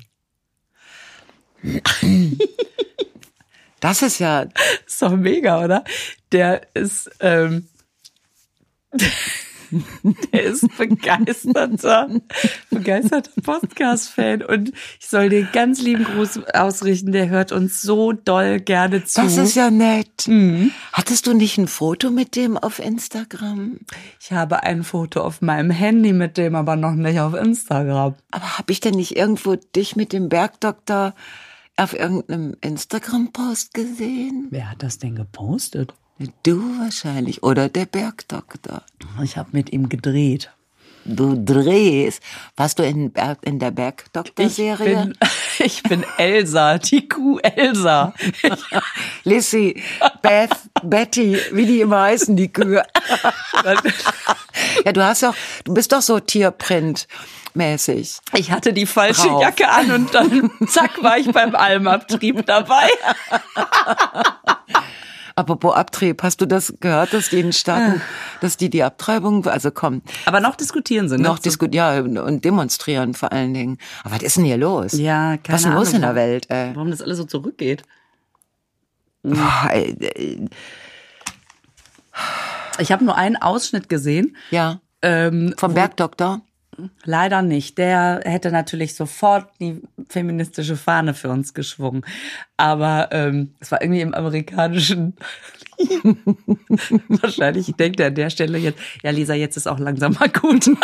[3.80, 4.46] Das ist ja,
[4.86, 5.84] Ist doch mega, oder?
[6.32, 7.68] Der ist, ähm,
[10.32, 12.08] der ist begeisterter,
[12.70, 17.12] begeisterter Podcast-Fan und ich soll dir ganz lieben Gruß ausrichten.
[17.12, 19.22] Der hört uns so doll gerne zu.
[19.22, 20.28] Das ist ja nett.
[20.92, 23.78] Hattest du nicht ein Foto mit dem auf Instagram?
[24.20, 28.14] Ich habe ein Foto auf meinem Handy mit dem, aber noch nicht auf Instagram.
[28.30, 31.14] Aber habe ich denn nicht irgendwo dich mit dem Bergdoktor
[31.76, 34.48] auf irgendeinem Instagram-Post gesehen?
[34.50, 35.94] Wer hat das denn gepostet?
[36.42, 38.82] Du wahrscheinlich oder der Bergdoktor.
[39.22, 40.50] Ich habe mit ihm gedreht.
[41.06, 42.22] Du drehst.
[42.56, 44.96] Warst du in, Berg, in der Ich Bergdoktor-Serie?
[45.06, 45.18] bin,
[45.58, 48.12] ich bin Elsa, die Kuh Elsa.
[49.24, 49.82] Lissy,
[50.20, 50.50] Beth,
[50.82, 52.82] Betty, wie die immer heißen, die Kühe.
[54.84, 58.18] ja, du hast doch, du bist doch so Tierprint-mäßig.
[58.34, 59.40] Ich hatte die falsche Drauf.
[59.40, 62.90] Jacke an und dann zack war ich beim Almabtrieb dabei.
[65.40, 68.02] Apropos Abtrieb, hast du das gehört, dass die in Staaten,
[68.42, 71.22] dass die die Abtreibung, also komm, Aber noch diskutieren sie, ne?
[71.22, 73.78] noch diskutieren, ja, und demonstrieren vor allen Dingen.
[74.04, 74.92] Aber was ist denn hier los?
[74.92, 76.72] Ja, keine Was ist denn los in der Welt, ey?
[76.74, 77.84] Warum das alles so zurückgeht.
[79.22, 80.44] Boah, ey, ey,
[82.78, 84.36] Ich habe nur einen Ausschnitt gesehen.
[84.50, 86.42] ja, Ähm, vom Bergdoktor.
[87.04, 87.78] Leider nicht.
[87.78, 92.04] Der hätte natürlich sofort die feministische Fahne für uns geschwungen.
[92.56, 95.16] Aber ähm, es war irgendwie im amerikanischen.
[97.08, 100.70] Wahrscheinlich denkt er an der Stelle jetzt, ja Lisa, jetzt ist auch langsam mal gut.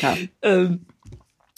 [0.00, 0.16] Ja.
[0.42, 0.86] ähm,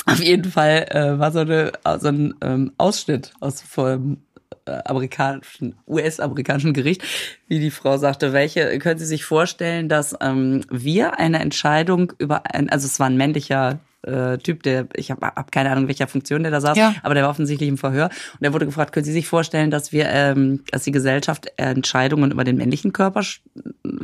[0.07, 4.23] auf jeden Fall äh, war so, eine, so ein ähm, Ausschnitt aus vom
[4.71, 7.03] amerikanischen, US-amerikanischen Gericht,
[7.49, 12.43] wie die Frau sagte, welche, können Sie sich vorstellen, dass ähm, wir eine Entscheidung über
[12.55, 16.09] ein, also es war ein männlicher äh, Typ, der, ich habe hab keine Ahnung, welcher
[16.09, 16.95] Funktion der da saß, Ja.
[17.03, 18.07] aber der war offensichtlich im Verhör
[18.39, 22.33] und er wurde gefragt, können Sie sich vorstellen, dass wir, ähm, dass die Gesellschaft Entscheidungen
[22.33, 23.23] über den männlichen Körper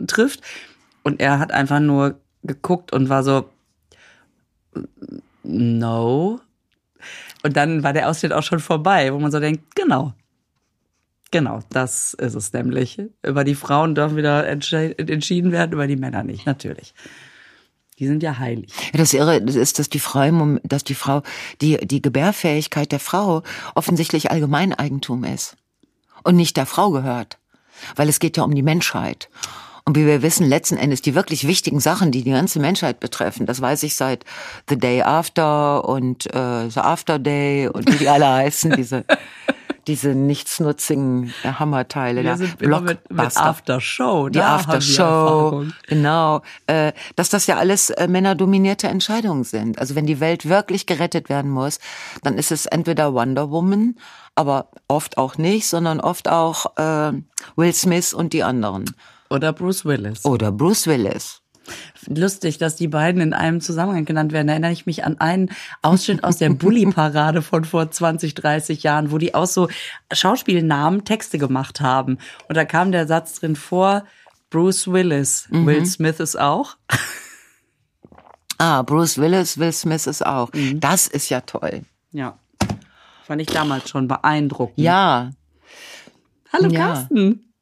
[0.06, 0.40] trifft?
[1.02, 3.48] Und er hat einfach nur geguckt und war so,
[5.42, 6.40] no.
[7.42, 10.12] Und dann war der Ausschnitt auch schon vorbei, wo man so denkt, genau.
[11.30, 13.00] Genau, das ist es nämlich.
[13.22, 16.94] Über die Frauen dürfen wieder entschieden werden, über die Männer nicht, natürlich.
[17.98, 18.72] Die sind ja heilig.
[18.92, 21.22] Ja, das Irre ist, dass die Frau, dass die Frau,
[21.60, 23.42] die, die Gebärfähigkeit der Frau
[23.74, 25.56] offensichtlich Allgemeineigentum ist
[26.22, 27.38] und nicht der Frau gehört.
[27.96, 29.28] Weil es geht ja um die Menschheit.
[29.84, 33.46] Und wie wir wissen, letzten Endes die wirklich wichtigen Sachen, die die ganze Menschheit betreffen,
[33.46, 34.24] das weiß ich seit
[34.68, 39.04] The Day After und äh, The After Day und wie die alle heißen, diese,
[39.88, 42.22] diese nichtsnutzigen äh, Hammerteile.
[42.22, 42.36] Wir da.
[42.36, 44.28] sind immer mit, mit Blockbuster After Show.
[44.28, 49.78] die Aftershow, genau, äh, dass das ja alles äh, männerdominierte Entscheidungen sind.
[49.78, 51.80] Also wenn die Welt wirklich gerettet werden muss,
[52.22, 53.96] dann ist es entweder Wonder Woman,
[54.34, 57.12] aber oft auch nicht, sondern oft auch äh,
[57.56, 58.84] Will Smith und die anderen.
[59.30, 60.24] Oder Bruce Willis.
[60.24, 61.42] Oder Bruce Willis.
[62.06, 64.46] Lustig, dass die beiden in einem Zusammenhang genannt werden.
[64.46, 65.50] Da erinnere ich mich an einen
[65.82, 69.68] Ausschnitt aus der Bully-Parade von vor 20, 30 Jahren, wo die aus so
[70.12, 72.18] Schauspielnamen Texte gemacht haben.
[72.48, 74.04] Und da kam der Satz drin vor,
[74.50, 75.46] Bruce Willis.
[75.50, 76.76] Will Smith ist auch.
[78.58, 80.50] Ah, Bruce Willis, Will Smith ist auch.
[80.74, 81.82] Das ist ja toll.
[82.12, 82.38] Ja.
[83.24, 84.78] Fand ich damals schon beeindruckend.
[84.78, 85.30] Ja,
[86.52, 86.86] Hallo Ja.
[86.94, 87.52] Carsten.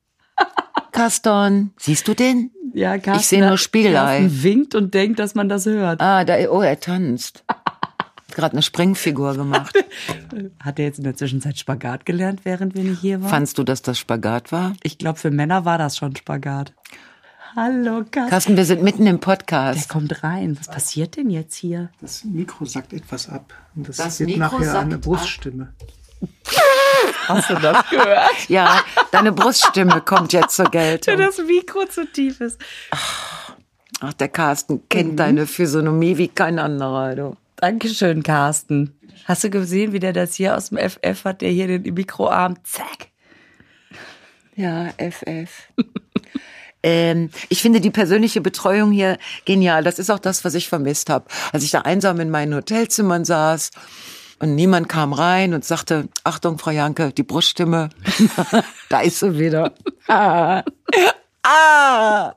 [0.92, 2.50] Caston, siehst du den?
[2.76, 3.20] Ja, Carsten.
[3.20, 4.18] Ich sehe nur Spiegelei.
[4.20, 5.98] Carsten winkt und denkt, dass man das hört.
[6.02, 7.42] Ah, da, oh, er tanzt.
[7.48, 9.74] Hat Gerade eine Springfigur gemacht.
[10.60, 13.30] Hat er jetzt in der Zwischenzeit Spagat gelernt, während wir nicht hier waren?
[13.30, 14.74] Fandst du, dass das Spagat war?
[14.82, 16.74] Ich glaube, für Männer war das schon Spagat.
[17.54, 18.30] Hallo, Carsten.
[18.30, 19.88] Carsten, wir sind mitten im Der Podcast.
[19.88, 20.58] kommt rein.
[20.58, 21.88] Was passiert denn jetzt hier?
[22.02, 23.54] Das Mikro sagt etwas ab.
[23.74, 25.06] Und das, Das wird Mikro nachher sagt eine ab.
[27.28, 28.48] Hast du das gehört?
[28.48, 31.18] Ja, deine Bruststimme kommt jetzt zur Geltung.
[31.18, 32.60] das Mikro zu tief ist.
[34.00, 37.36] Ach, der Carsten kennt deine Physiognomie wie kein anderer, du.
[37.56, 38.98] Dankeschön, Carsten.
[39.24, 42.56] Hast du gesehen, wie der das hier aus dem FF hat, der hier den Mikroarm,
[42.64, 43.08] zack.
[44.54, 45.50] Ja, FF.
[46.82, 49.82] ähm, ich finde die persönliche Betreuung hier genial.
[49.82, 51.26] Das ist auch das, was ich vermisst habe.
[51.52, 53.70] Als ich da einsam in meinen Hotelzimmern saß
[54.38, 57.90] und niemand kam rein und sagte, Achtung, Frau Janke, die Bruststimme,
[58.88, 59.72] da ist sie wieder.
[60.08, 60.62] Ah.
[61.48, 62.34] Ah!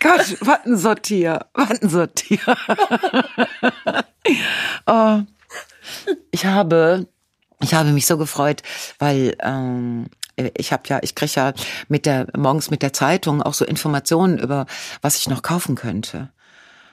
[0.00, 2.38] Gott, was ein Sortier, was ein Sortier.
[4.86, 5.20] oh.
[6.32, 7.06] Ich habe,
[7.62, 8.62] ich habe mich so gefreut,
[8.98, 11.54] weil ähm, ich habe ja, ich kriege ja
[11.88, 14.66] mit der morgens mit der Zeitung auch so Informationen über,
[15.00, 16.28] was ich noch kaufen könnte.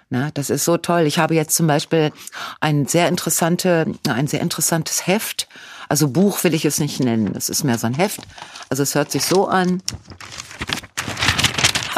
[0.10, 1.02] Na, das ist so toll.
[1.02, 2.12] Ich habe jetzt zum Beispiel
[2.60, 5.48] ein sehr interessante, ein sehr interessantes Heft.
[5.88, 7.34] Also Buch will ich es nicht nennen.
[7.36, 8.22] Es ist mehr so ein Heft.
[8.70, 9.84] Also es hört sich so an.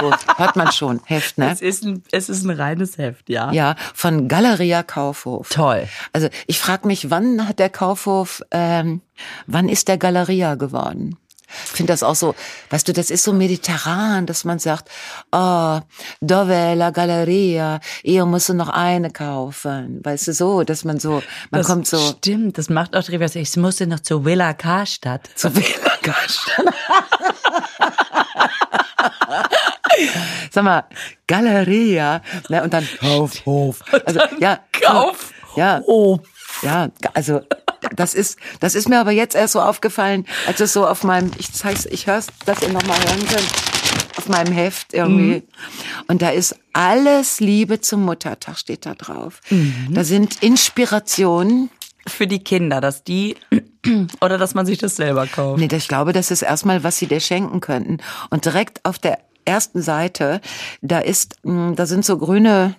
[0.01, 0.37] Kaufhof.
[0.37, 1.01] Hört man schon.
[1.05, 1.51] Heft, ne?
[1.51, 3.51] Es ist ein, es ist ein reines Heft, ja.
[3.51, 5.49] Ja, von Galeria Kaufhof.
[5.49, 5.87] Toll.
[6.13, 9.01] Also ich frage mich, wann hat der Kaufhof, ähm,
[9.47, 11.17] wann ist der Galeria geworden?
[11.65, 12.35] Ich finde das auch so,
[12.69, 14.89] weißt du, das ist so mediterran, dass man sagt,
[15.31, 15.79] oh,
[16.21, 20.01] dove la Galleria, ihr musst noch eine kaufen.
[20.03, 21.97] Weißt du, so, dass man so, man das kommt so.
[21.97, 23.35] Stimmt, das macht auch Rivers.
[23.35, 25.29] Ich musste noch zur Villa Karstadt.
[25.35, 26.65] Zu Villa Karstadt.
[30.51, 30.83] Sag mal,
[31.27, 33.81] Galeria, ne, und dann Kaufhof.
[34.05, 35.33] Also, ja, Kauf.
[35.55, 35.81] Ja,
[36.63, 37.41] ja, also
[37.95, 41.31] das ist, das ist mir aber jetzt erst so aufgefallen, als es so auf meinem,
[41.37, 43.51] ich zeig's, ich hör's, dass ihr nochmal hören könnt,
[44.17, 45.35] auf meinem Heft irgendwie.
[45.35, 45.43] Mhm.
[46.07, 49.41] Und da ist alles Liebe zum Muttertag steht da drauf.
[49.49, 49.89] Mhm.
[49.91, 51.69] Da sind Inspirationen.
[52.07, 53.35] Für die Kinder, dass die,
[54.21, 55.59] oder dass man sich das selber kauft.
[55.59, 57.97] Nee, ich glaube, das ist erstmal, was sie dir schenken könnten.
[58.31, 60.41] Und direkt auf der ersten Seite,
[60.81, 62.75] da ist, hm, da sind so grüne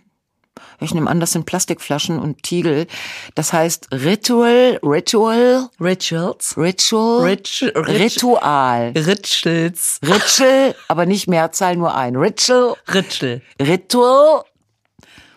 [0.80, 2.86] ich nehme an, das sind Plastikflaschen und Tiegel.
[3.34, 12.16] Das heißt Ritual, Ritual, Rituals, Ritual, Rich, Ritual, Rituals, Ritual, aber nicht Mehrzahl, nur ein
[12.16, 14.44] Ritual, Ritual, Ritual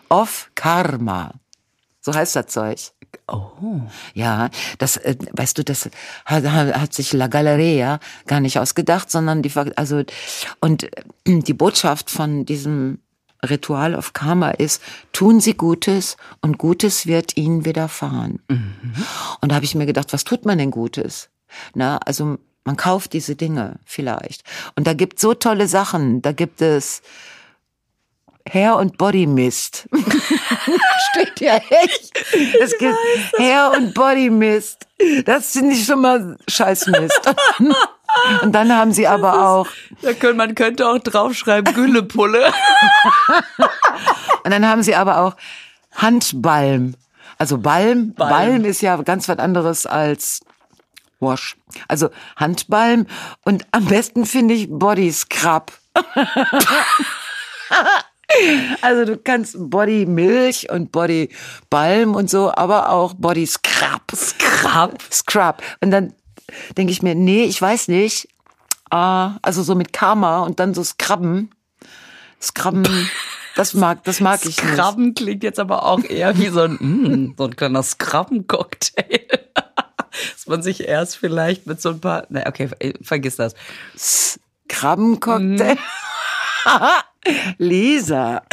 [0.10, 1.32] of Karma.
[2.01, 2.80] So heißt das Zeug.
[3.28, 3.82] Oh.
[4.13, 5.89] Ja, das, äh, weißt du, das
[6.25, 10.04] hat, hat sich La Galleria gar nicht ausgedacht, sondern die, also,
[10.60, 10.89] und äh,
[11.25, 12.99] die Botschaft von diesem
[13.49, 14.81] Ritual of Karma ist,
[15.12, 18.41] tun Sie Gutes und Gutes wird Ihnen widerfahren.
[18.47, 18.75] Mhm.
[19.41, 21.29] Und da habe ich mir gedacht, was tut man denn Gutes?
[21.73, 24.43] Na, also man kauft diese Dinge vielleicht.
[24.75, 26.21] Und da gibt so tolle Sachen.
[26.21, 27.01] Da gibt es
[28.49, 29.88] Hair und Body Mist.
[31.12, 32.12] Steht ja echt.
[32.62, 32.97] Es gibt
[33.38, 34.88] Hair und Body Mist.
[35.25, 37.21] Das finde ich schon mal Scheißmist.
[38.41, 39.67] Und dann haben sie aber ist, auch.
[40.01, 42.54] Da könnte, man könnte auch draufschreiben, Güllepulle.
[44.43, 45.36] Und dann haben sie aber auch
[45.95, 46.95] Handbalm.
[47.38, 50.41] Also Balm, Balm, Balm ist ja ganz was anderes als
[51.19, 51.58] Wash.
[51.88, 53.08] Also Handbalm
[53.43, 55.71] und am besten finde ich Body Scrub.
[58.82, 61.30] Also du kannst Body Milch und Body
[61.69, 64.01] Balm und so, aber auch Body Scrub.
[64.13, 65.01] Scrub.
[65.12, 65.62] Scrub.
[65.80, 66.13] Und dann
[66.77, 68.27] denke ich mir, nee, ich weiß nicht.
[68.89, 71.49] Ah, also so mit Karma und dann so Scrubben.
[72.41, 73.10] Scrubben,
[73.55, 74.75] das mag, das mag ich nicht.
[74.75, 79.27] Scrubben klingt jetzt aber auch eher wie so ein, mm, so ein kleiner Scrubben-Cocktail.
[80.34, 82.69] Dass man sich erst vielleicht mit so ein paar, ne, okay,
[83.01, 83.55] vergiss das.
[84.69, 85.75] Krabbencocktail.
[85.75, 85.79] Mm.
[87.58, 88.43] Lisa.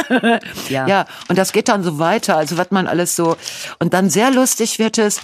[0.69, 0.87] Ja.
[0.87, 3.37] ja, und das geht dann so weiter, also was man alles so,
[3.79, 5.21] und dann sehr lustig wird es, äh,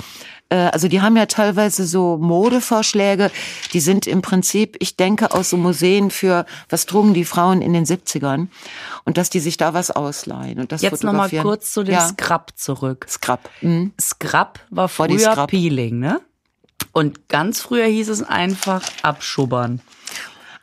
[0.57, 3.31] also die haben ja teilweise so Modevorschläge,
[3.73, 7.75] die sind im Prinzip, ich denke, aus so Museen für, was trugen die Frauen in
[7.75, 8.49] den 70ern
[9.05, 12.09] und dass die sich da was ausleihen und das Jetzt nochmal kurz zu dem ja.
[12.09, 13.07] Scrub zurück.
[13.09, 13.41] Scrub.
[13.61, 13.93] Mhm.
[14.01, 16.21] Scrub war früher Peeling, ne?
[16.93, 19.81] Und ganz früher hieß es einfach abschubbern.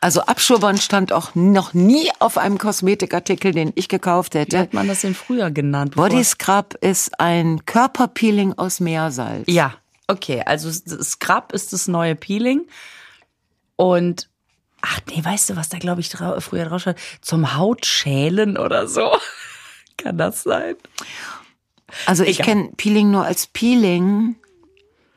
[0.06, 4.56] Also Abschubbern stand auch noch nie auf einem Kosmetikartikel, den ich gekauft hätte.
[4.56, 5.96] Wie hat man das denn früher genannt?
[5.96, 9.46] Body Scrub ist ein Körperpeeling aus Meersalz.
[9.48, 9.74] Ja,
[10.06, 10.44] okay.
[10.46, 12.68] Also Scrub ist das neue Peeling.
[13.78, 14.30] Und
[14.84, 17.00] ach nee, weißt du, was da glaube ich früher drauf stand?
[17.22, 19.10] Zum Hautschälen oder so.
[19.98, 20.76] Kann das sein?
[22.06, 24.36] Also ich kenne Peeling nur als Peeling.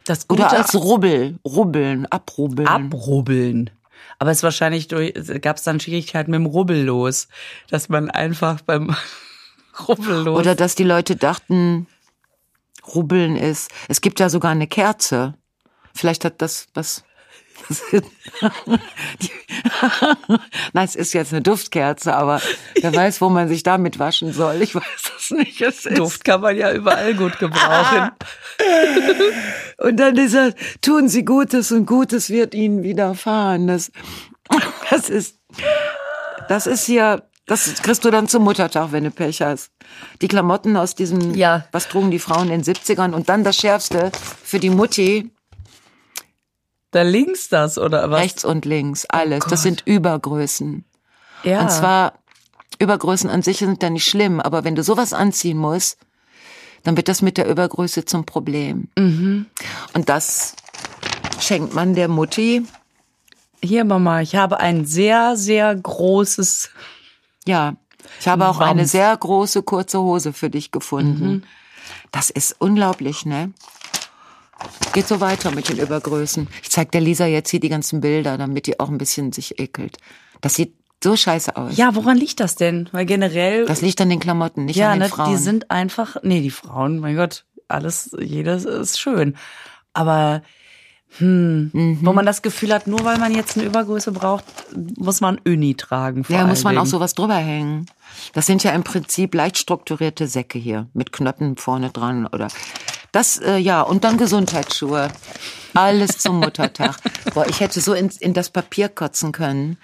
[0.07, 2.66] Das Gute oder als Rubbel, rubbeln, abrubbeln.
[2.66, 3.68] Abrubbeln.
[4.18, 7.28] Aber es wahrscheinlich durch, gab es dann Schwierigkeiten mit dem Rubbel los,
[7.70, 8.94] dass man einfach beim
[9.88, 10.38] Rubbel los.
[10.38, 11.87] Oder dass die Leute dachten,
[12.94, 13.70] Rubbeln ist.
[13.88, 15.35] Es gibt ja sogar eine Kerze.
[15.94, 17.04] Vielleicht hat das was
[20.72, 22.40] Nein, es ist jetzt eine Duftkerze, aber
[22.81, 24.62] wer weiß, wo man sich damit waschen soll.
[24.62, 25.61] Ich weiß es nicht.
[25.61, 28.11] Es Duft kann man ja überall gut gebrauchen.
[29.78, 33.66] und dann dieser, tun Sie Gutes und Gutes wird Ihnen widerfahren.
[33.66, 33.90] Das,
[34.90, 35.38] das ist,
[36.48, 39.70] das ist hier, das kriegst du dann zum Muttertag, wenn du Pech hast.
[40.20, 41.66] Die Klamotten aus diesem, ja.
[41.72, 44.11] was trugen die Frauen in den 70ern und dann das Schärfste
[44.44, 45.31] für die Mutti,
[46.90, 48.20] da links das oder was?
[48.20, 49.44] Rechts und links, alles.
[49.46, 50.85] Oh das sind Übergrößen.
[51.44, 51.61] Ja.
[51.61, 52.14] Und zwar,
[52.79, 55.98] Übergrößen an sich sind ja nicht schlimm, aber wenn du sowas anziehen musst,
[56.85, 58.88] dann wird das mit der Übergröße zum Problem.
[58.96, 59.46] Mhm.
[59.94, 60.55] Und das
[61.40, 62.64] schenkt man der Mutti.
[63.62, 66.70] Hier, Mama, ich habe ein sehr, sehr großes.
[67.46, 67.74] Ja,
[68.20, 68.70] ich habe auch Wams.
[68.70, 71.29] eine sehr große kurze Hose für dich gefunden.
[71.29, 71.42] Mhm.
[72.12, 73.53] Das ist unglaublich, ne?
[74.92, 76.49] Geht so weiter mit den Übergrößen.
[76.62, 79.59] Ich zeig der Lisa jetzt hier die ganzen Bilder, damit die auch ein bisschen sich
[79.61, 79.99] ekelt.
[80.40, 81.77] Das sieht so scheiße aus.
[81.77, 82.88] Ja, woran liegt das denn?
[82.92, 83.66] Weil generell.
[83.66, 85.31] Das liegt an den Klamotten, nicht ja, an den ne, Frauen.
[85.31, 86.16] die sind einfach.
[86.23, 89.37] Nee, die Frauen, mein Gott, alles, jedes ist schön.
[89.92, 90.42] Aber
[91.18, 91.99] hm, Mhm.
[92.03, 94.44] wo man das Gefühl hat, nur weil man jetzt eine Übergröße braucht,
[94.99, 96.25] muss man Uni tragen.
[96.25, 96.90] Vor ja, muss man allen auch Dingen.
[96.90, 97.87] sowas drüber hängen.
[98.35, 102.49] Das sind ja im Prinzip leicht strukturierte Säcke hier mit Knöpfen vorne dran oder
[103.12, 105.09] das äh, ja und dann Gesundheitsschuhe.
[105.75, 106.97] Alles zum Muttertag.
[107.35, 109.77] Boah, ich hätte so in, in das Papier kotzen können,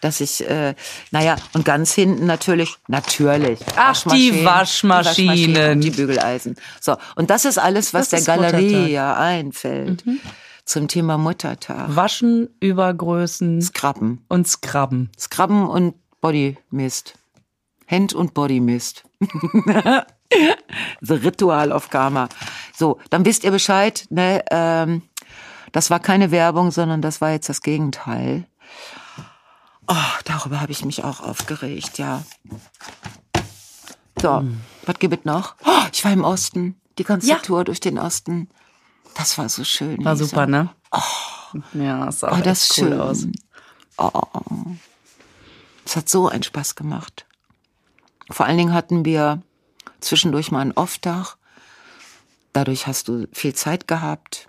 [0.00, 0.74] dass ich äh,
[1.10, 5.14] naja und ganz hinten natürlich natürlich Ach, die Waschmaschinen, Waschmaschinen.
[5.14, 6.56] die, Waschmaschinen die Bügeleisen.
[6.80, 8.86] So und das ist alles, was Das der Galerie Muttertag.
[8.88, 8.92] Mhm.
[8.94, 10.04] ja einfällt
[10.64, 11.94] zum Thema Muttertag.
[11.96, 14.24] Waschen, Übergrößen Skrabben.
[14.28, 15.10] und Scrubben.
[15.18, 17.14] Scrubben und Bodymist.
[17.88, 19.02] Hand- und Bodymist.
[21.02, 22.28] The Ritual of Karma.
[22.74, 24.06] So, dann wisst ihr Bescheid.
[24.10, 25.02] Ne, ähm,
[25.72, 28.46] das war keine Werbung, sondern das war jetzt das Gegenteil.
[29.88, 32.22] Oh, darüber habe ich mich auch aufgeregt, ja.
[34.20, 34.44] So,
[34.86, 35.56] was gibt es noch?
[35.64, 36.80] Oh, ich war im Osten.
[36.98, 37.36] Die ganze Ja.
[37.38, 38.48] Tour durch den Osten.
[39.14, 40.04] Das war so schön.
[40.04, 40.68] War super, ne?
[41.74, 43.00] Ja, das sah Oh, auch das echt cool schön.
[43.00, 43.26] aus.
[45.84, 47.26] Es hat so einen Spaß gemacht.
[48.30, 49.42] Vor allen Dingen hatten wir
[50.00, 51.36] zwischendurch mal einen Off-Tag.
[52.52, 54.48] Dadurch hast du viel Zeit gehabt.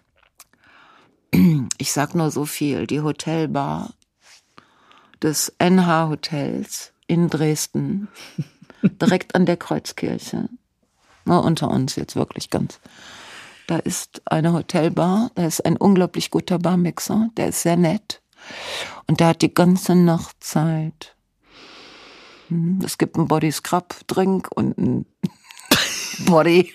[1.78, 2.86] Ich sag nur so viel.
[2.88, 3.94] Die Hotelbar
[5.22, 8.10] des NH Hotels in Dresden,
[8.84, 10.50] direkt an der Kreuzkirche.
[11.26, 12.80] Nur unter uns jetzt wirklich ganz.
[13.68, 18.22] Da ist eine Hotelbar, da ist ein unglaublich guter Barmixer, der ist sehr nett.
[19.08, 21.16] Und der hat die ganze Nacht Zeit.
[22.50, 25.06] Hm, Es gibt einen Body Scrub Drink und einen
[26.26, 26.74] Body,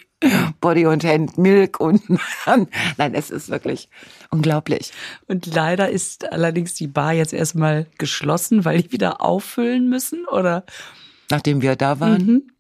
[0.61, 2.03] Body und Hand Milk und
[2.97, 3.89] nein, es ist wirklich
[4.31, 4.93] unglaublich.
[5.27, 10.65] Und leider ist allerdings die Bar jetzt erstmal geschlossen, weil die wieder auffüllen müssen, oder?
[11.31, 12.51] Nachdem wir da waren.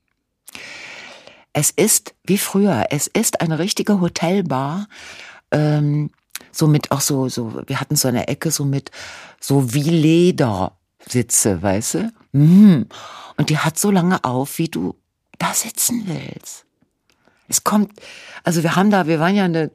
[1.52, 2.86] Es ist wie früher.
[2.90, 4.88] Es ist eine richtige Hotelbar.
[5.50, 6.10] Ähm,
[6.52, 8.90] so mit auch so, so, wir hatten so eine Ecke so mit,
[9.40, 12.12] so wie Ledersitze, weißt du?
[12.32, 12.86] Mm.
[13.36, 14.94] Und die hat so lange auf, wie du
[15.38, 16.67] da sitzen willst.
[17.48, 17.92] Es kommt,
[18.44, 19.70] also wir haben da, wir waren ja eine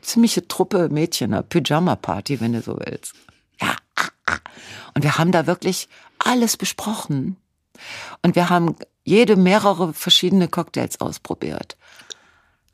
[0.00, 3.14] ziemliche Truppe Mädchen, eine Pyjama-Party, wenn du so willst.
[3.60, 3.76] Ja.
[4.94, 7.36] Und wir haben da wirklich alles besprochen.
[8.22, 11.76] Und wir haben jede mehrere verschiedene Cocktails ausprobiert.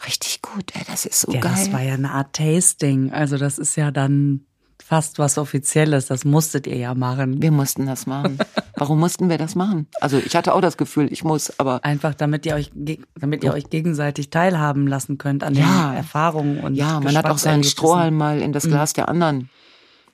[0.05, 1.53] Richtig gut, ey, das ist so Ja, geil.
[1.57, 3.13] das war ja eine Art Tasting.
[3.13, 4.45] Also das ist ja dann
[4.89, 6.07] fast was Offizielles.
[6.07, 7.43] Das musstet ihr ja machen.
[7.43, 8.39] wir mussten das machen.
[8.77, 9.89] Warum mussten wir das machen?
[10.01, 12.71] Also ich hatte auch das Gefühl, ich muss, aber Einfach damit ihr euch,
[13.19, 15.91] damit ihr euch gegenseitig teilhaben lassen könnt an Ja.
[15.91, 17.65] den Erfahrungen und ja, man hat auch seinen.
[17.65, 19.51] Strohhalm mal in das Glas der anderen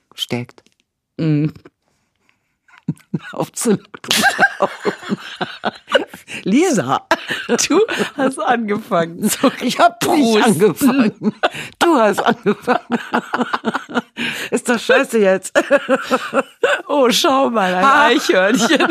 [0.09, 0.63] gesteckt.
[1.17, 1.47] Mm.
[3.31, 3.87] Aufzulaufen.
[6.43, 7.05] Lisa,
[7.67, 7.79] Du
[8.17, 9.29] hast angefangen.
[9.29, 11.33] So, ich hab nicht angefangen.
[11.79, 12.99] Du hast angefangen.
[14.51, 15.53] Ist doch scheiße jetzt.
[16.87, 17.85] oh, schau mal, ein.
[18.17, 18.87] Eichhörnchen.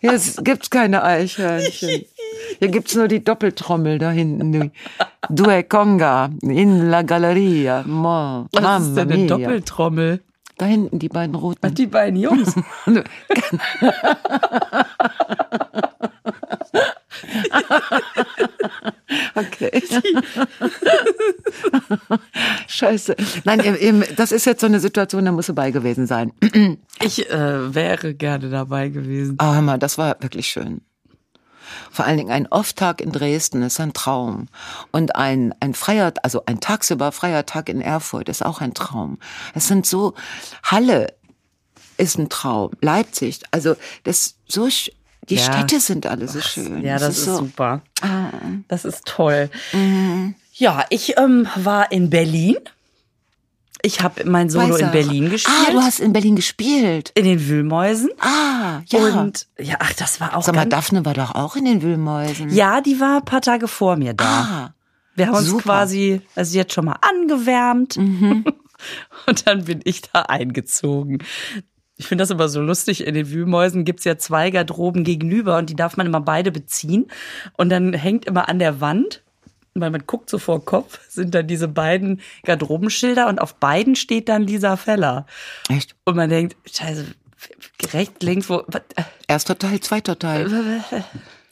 [0.00, 2.04] Hier gibt's keine Eichhörnchen.
[2.58, 4.72] Hier gibt's nur die Doppeltrommel da hinten.
[5.28, 7.84] Due Conga in la Galleria.
[7.86, 9.26] Mo, Was ist denn eine.
[9.26, 10.22] Doppeltrommel?
[10.58, 11.74] Da hinten die beiden roten.
[11.74, 12.54] Die beiden Jungs.
[19.34, 19.82] Okay.
[22.66, 23.16] Scheiße.
[23.44, 26.32] Nein, das ist jetzt so eine Situation, da muss du bei gewesen sein.
[27.00, 29.36] Ich äh, wäre gerne dabei gewesen.
[29.38, 30.82] Ah, hör mal, das war wirklich schön.
[31.92, 34.48] Vor allen Dingen ein Off-Tag in Dresden ist ein Traum.
[34.90, 39.18] Und ein, ein freier, also ein tagsüber freier Tag in Erfurt ist auch ein Traum.
[39.54, 40.14] Es sind so,
[40.64, 41.14] Halle
[41.98, 42.70] ist ein Traum.
[42.80, 44.68] Leipzig, also das so,
[45.28, 45.42] die Ja.
[45.42, 46.82] Städte sind alle so schön.
[46.82, 47.82] Ja, Es das ist, so, super.
[48.00, 48.30] Ah.
[48.68, 49.50] Das ist toll.
[50.54, 52.56] Ja, ich ähm, war in Berlin.
[53.84, 54.92] Ich habe mein Solo in er.
[54.92, 55.58] Berlin gespielt.
[55.68, 57.10] Ah, du hast in Berlin gespielt.
[57.14, 58.10] in den Wühlmäusen.
[58.20, 59.00] Ah, ja.
[59.20, 62.50] Und ja, ach, das war auch Sag mal, Daphne war doch auch in den Wühlmäusen.
[62.50, 64.24] Ja, die war ein paar Tage vor mir da.
[64.24, 64.74] Ah,
[65.16, 65.62] Wir haben uns super.
[65.64, 67.96] quasi, also jetzt schon mal angewärmt.
[67.96, 68.44] Mhm.
[69.26, 71.18] Und dann bin ich da eingezogen.
[71.96, 73.06] Ich finde das immer so lustig.
[73.06, 77.06] In den Wühlmäusen gibt's ja zwei Garderoben gegenüber und die darf man immer beide beziehen.
[77.56, 79.21] Und dann hängt immer an der Wand,
[79.74, 84.28] weil man guckt so vor Kopf, sind dann diese beiden Garderobenschilder und auf beiden steht
[84.28, 85.26] dann Lisa Feller.
[85.68, 85.94] echt?
[86.04, 87.06] Und man denkt, scheiße,
[87.92, 90.82] rechts, links, wo, was, äh, Erster Teil, zweiter Teil.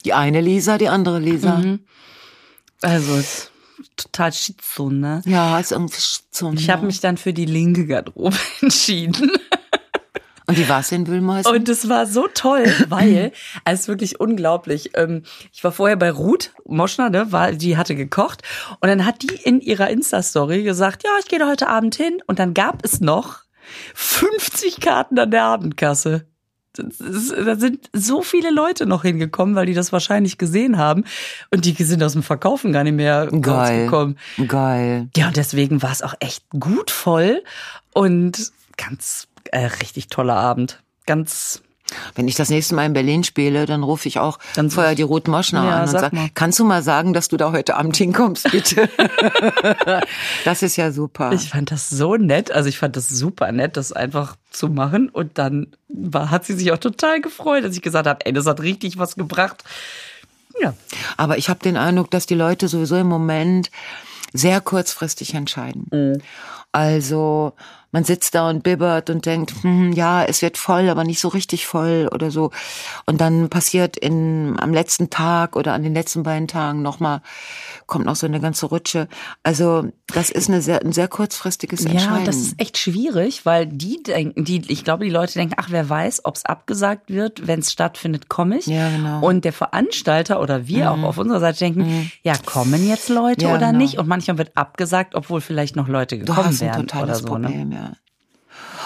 [0.05, 1.57] Die eine Lisa, die andere Lisa.
[1.57, 1.79] Mhm.
[2.81, 3.51] also ist
[3.95, 5.21] total schizo, ne?
[5.25, 5.97] Ja, ist irgendwie
[6.31, 6.51] so.
[6.53, 9.31] Ich habe mich dann für die linke Garderobe entschieden.
[10.51, 11.49] Und wie war es in Wühlmäusen?
[11.49, 13.31] Und es war so toll, weil,
[13.63, 14.91] es ist wirklich unglaublich.
[14.95, 15.23] Ähm,
[15.53, 18.41] ich war vorher bei Ruth Moschner, ne, war, die hatte gekocht.
[18.81, 22.21] Und dann hat die in ihrer Insta-Story gesagt, ja, ich gehe da heute Abend hin.
[22.27, 23.43] Und dann gab es noch
[23.95, 26.27] 50 Karten an der Abendkasse.
[26.73, 31.05] Da sind so viele Leute noch hingekommen, weil die das wahrscheinlich gesehen haben.
[31.49, 33.53] Und die sind aus dem Verkaufen gar nicht mehr Geil.
[33.53, 34.17] rausgekommen.
[34.47, 35.09] Geil.
[35.15, 37.41] Ja, und deswegen war es auch echt gut voll
[37.93, 40.81] und ganz äh, richtig toller Abend.
[41.05, 41.61] Ganz
[42.15, 45.01] Wenn ich das nächste Mal in Berlin spiele, dann rufe ich auch Dann- vorher die
[45.01, 46.29] Ruth Moschner Ja, an und sag sage, mal.
[46.33, 48.87] kannst du mal sagen, dass du da heute Abend hinkommst, bitte?
[50.45, 51.31] das ist ja super.
[51.33, 55.09] Ich fand das so nett, also ich fand das super nett, das einfach zu machen.
[55.09, 58.45] Und dann war, hat sie sich auch total gefreut, als ich gesagt habe, ey, das
[58.45, 59.63] hat richtig was gebracht.
[60.61, 60.73] Ja,
[61.17, 63.71] Aber ich habe den Eindruck, dass die Leute sowieso im Moment
[64.33, 65.87] sehr kurzfristig entscheiden.
[65.91, 66.21] Mhm.
[66.71, 67.53] Also
[67.91, 71.27] man sitzt da und bibbert und denkt, hm, ja, es wird voll, aber nicht so
[71.27, 72.51] richtig voll oder so.
[73.05, 77.21] Und dann passiert in, am letzten Tag oder an den letzten beiden Tagen nochmal,
[77.87, 79.07] kommt noch so eine ganze Rutsche.
[79.43, 82.19] Also das ist eine sehr, ein sehr kurzfristiges Entscheiden.
[82.19, 85.67] ja, das ist echt schwierig, weil die denken, die, ich glaube, die Leute denken, ach,
[85.69, 88.67] wer weiß, ob es abgesagt wird, wenn es stattfindet, komme ich.
[88.67, 89.17] Ja, genau.
[89.17, 89.23] Mhm.
[89.23, 93.55] Und der Veranstalter oder wir auch auf unserer Seite denken, ja, kommen jetzt Leute Ja,
[93.55, 93.79] oder genau.
[93.79, 93.97] nicht?
[93.97, 97.37] Und manchmal wird abgesagt, obwohl vielleicht noch Leute gekommen wären oder so.
[97.37, 97.47] Ne?
[97.47, 97.80] Problem, ja.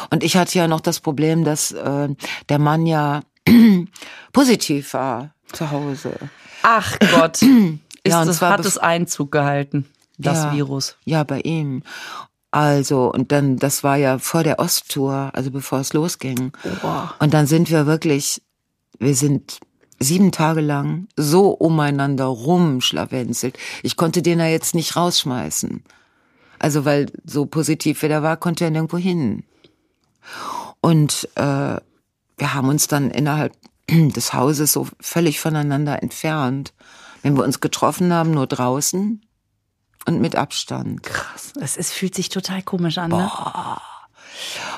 [0.10, 2.10] Und ich hatte ja noch das Problem, dass äh,
[2.50, 3.22] der Mann ja
[4.34, 6.14] positiv war zu Hause.
[6.64, 9.86] Ach Gott, ist Ja, und das, hat es Einzug gehalten,
[10.18, 10.54] das Ja.
[10.54, 10.98] Virus.
[11.06, 11.84] Ja, bei ihm.
[12.52, 16.54] Also, und dann, das war ja vor der Osttour, also bevor es losging.
[17.20, 18.42] Und dann sind wir wirklich,
[18.98, 19.60] wir sind
[20.00, 23.58] sieben Tage lang so umeinander rumschlawenzelt.
[23.84, 25.84] Ich konnte den ja jetzt nicht rausschmeißen.
[26.58, 29.44] Also, weil so positiv wie der war, konnte er nirgendwo hin.
[30.82, 31.78] Und äh,
[32.38, 33.54] wir haben uns dann innerhalb
[33.90, 36.74] des Hauses so völlig voneinander entfernt.
[37.22, 39.26] Wenn wir uns getroffen haben, nur draußen
[40.06, 41.04] und mit Abstand.
[41.04, 41.54] Krass.
[41.60, 43.32] Es ist, fühlt sich total komisch an, ne?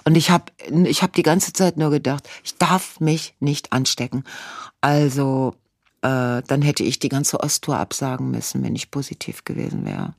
[0.06, 0.46] Und ich habe
[0.86, 4.24] ich hab die ganze Zeit nur gedacht, ich darf mich nicht anstecken.
[4.82, 5.56] Also
[6.02, 10.14] äh, dann hätte ich die ganze Osttour absagen müssen, wenn ich positiv gewesen wäre.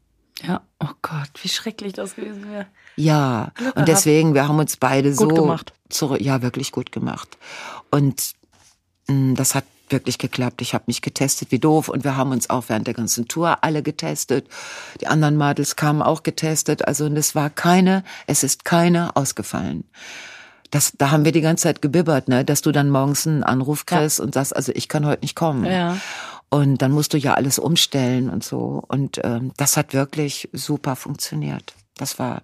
[0.46, 0.62] Ja.
[0.78, 2.66] Oh Gott, wie schrecklich das gewesen wäre.
[2.96, 5.72] Ja, Glück und deswegen, wir haben uns beide Gut so gemacht.
[5.88, 7.36] zurück, ja, wirklich gut gemacht.
[7.90, 8.32] Und
[9.08, 10.60] mh, das hat wirklich geklappt.
[10.60, 13.64] Ich habe mich getestet wie doof und wir haben uns auch während der ganzen Tour
[13.64, 14.46] alle getestet.
[15.00, 16.86] Die anderen Mädels kamen auch getestet.
[16.86, 19.84] Also und es war keine, es ist keine ausgefallen.
[20.70, 23.86] Das, da haben wir die ganze Zeit gebibbert, ne, dass du dann morgens einen Anruf
[23.86, 25.64] kriegst und sagst, also ich kann heute nicht kommen.
[25.64, 25.96] Ja.
[26.50, 28.82] Und dann musst du ja alles umstellen und so.
[28.88, 31.74] Und ähm, das hat wirklich super funktioniert.
[31.96, 32.42] Das war.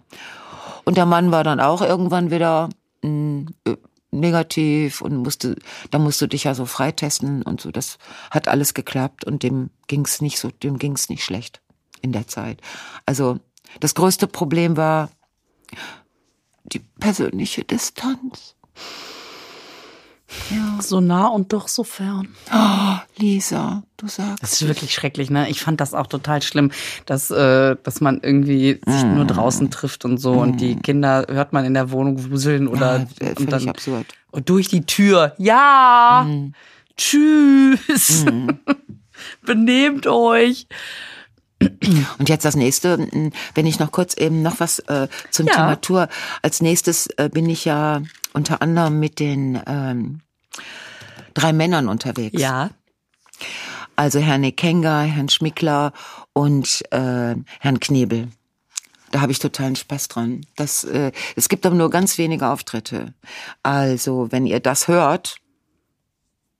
[0.84, 2.68] Und der Mann war dann auch irgendwann wieder
[3.02, 3.76] mh, äh,
[4.10, 5.56] negativ und musste,
[5.90, 7.70] da musst du dich ja so freitesten und so.
[7.70, 7.98] Das
[8.30, 11.60] hat alles geklappt und dem ging's nicht so, dem ging's nicht schlecht
[12.00, 12.60] in der Zeit.
[13.06, 13.40] Also
[13.80, 15.10] das größte Problem war
[16.64, 18.54] die persönliche Distanz.
[20.80, 22.28] So nah und doch so fern.
[22.52, 24.42] Oh, Lisa, du sagst.
[24.42, 25.48] Das ist wirklich schrecklich, ne?
[25.48, 26.70] Ich fand das auch total schlimm,
[27.06, 31.52] dass, äh, dass man irgendwie sich nur draußen trifft und so und die Kinder hört
[31.52, 34.06] man in der Wohnung wuseln oder Ja, und dann absurd.
[34.30, 35.34] und durch die Tür.
[35.38, 36.26] Ja.
[36.96, 38.24] Tschüss.
[39.42, 40.66] Benehmt euch.
[42.18, 42.98] Und jetzt das nächste,
[43.54, 45.52] wenn ich noch kurz eben noch was äh, zum Ja.
[45.54, 46.08] Thema Tour.
[46.42, 48.02] Als nächstes äh, bin ich ja
[48.34, 50.20] unter anderem mit den ähm,
[51.34, 52.40] drei Männern unterwegs.
[52.40, 52.70] Ja.
[53.96, 55.92] Also Herrn Nekenga, Herrn Schmickler
[56.32, 58.28] und äh, Herrn Knebel.
[59.10, 60.44] Da habe ich totalen Spaß dran.
[60.56, 63.14] Das, äh, es gibt aber nur ganz wenige Auftritte.
[63.62, 65.36] Also wenn ihr das hört,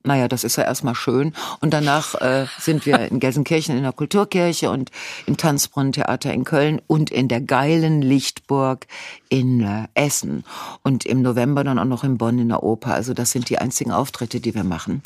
[0.05, 1.33] naja, das ist ja erstmal schön.
[1.61, 4.91] Und danach äh, sind wir in Gelsenkirchen in der Kulturkirche und
[5.27, 8.87] im Tanzbrunnentheater in Köln und in der geilen Lichtburg
[9.31, 10.45] in äh, Essen.
[10.83, 12.93] Und im November dann auch noch in Bonn in der Oper.
[12.93, 15.03] Also das sind die einzigen Auftritte, die wir machen.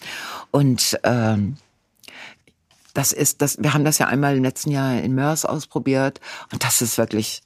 [0.51, 1.57] Und ähm,
[2.99, 6.21] das ist, das, wir haben das ja einmal im letzten Jahr in Mörs ausprobiert
[6.51, 7.43] und das ist wirklich,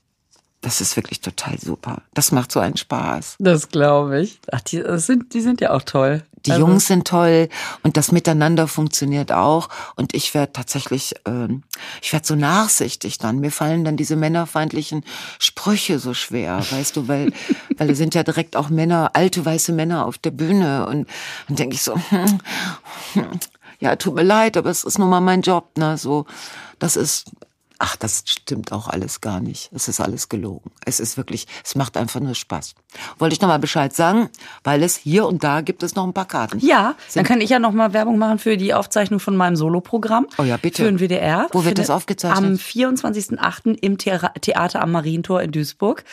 [0.62, 2.00] das ist wirklich total super.
[2.14, 3.36] Das macht so einen Spaß.
[3.38, 4.40] Das glaube ich.
[4.50, 6.22] Ach, die das sind, die sind ja auch toll.
[6.46, 7.48] Die Also, Jungs sind toll
[7.82, 9.68] und das Miteinander funktioniert auch.
[9.96, 11.62] Und ich werde tatsächlich, ähm,
[12.00, 13.38] ich werde so nachsichtig dann.
[13.40, 15.04] Mir fallen dann diese männerfeindlichen
[15.38, 17.32] Sprüche so schwer, weißt du, weil,
[17.76, 20.86] weil es sind ja direkt auch Männer, alte weiße Männer auf der Bühne.
[20.86, 21.08] Und
[21.48, 22.38] dann denke ich so, hm,
[23.14, 23.40] hm,
[23.80, 25.98] ja, tut mir leid, aber es ist nun mal mein Job, ne?
[25.98, 26.26] So,
[26.78, 27.30] das ist
[27.84, 29.68] Ach, das stimmt auch alles gar nicht.
[29.74, 30.70] Es ist alles gelogen.
[30.84, 32.76] Es ist wirklich, es macht einfach nur Spaß.
[33.18, 34.28] Wollte ich nochmal Bescheid sagen,
[34.62, 36.60] weil es hier und da gibt es noch ein paar Karten.
[36.60, 40.28] Ja, dann kann ich ja noch mal Werbung machen für die Aufzeichnung von meinem Soloprogramm.
[40.38, 40.84] Oh ja, bitte.
[40.84, 41.48] Für den WDR.
[41.50, 42.38] Wo wird das aufgezeichnet?
[42.38, 43.74] Am 24.08.
[43.80, 46.04] im Thea- Theater am Marientor in Duisburg.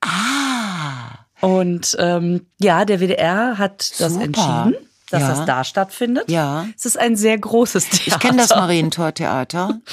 [0.00, 4.24] Ah, Und ähm, ja, der WDR hat das Super.
[4.24, 4.74] entschieden,
[5.10, 5.28] dass Ja.
[5.28, 6.28] das da stattfindet.
[6.30, 6.66] Ja.
[6.76, 8.02] Es ist ein sehr großes Theater.
[8.06, 9.80] ich kenne das Marientor-Theater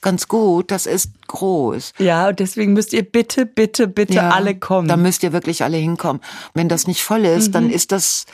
[0.00, 0.70] ganz gut.
[0.70, 1.92] Das ist groß.
[1.98, 4.88] Ja, und deswegen müsst ihr bitte, bitte, bitte Ja, alle kommen.
[4.88, 6.22] Da müsst ihr wirklich alle hinkommen.
[6.54, 7.52] Wenn das nicht voll ist, Mhm.
[7.52, 8.26] dann ist das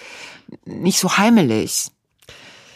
[0.65, 1.89] nicht so heimelig.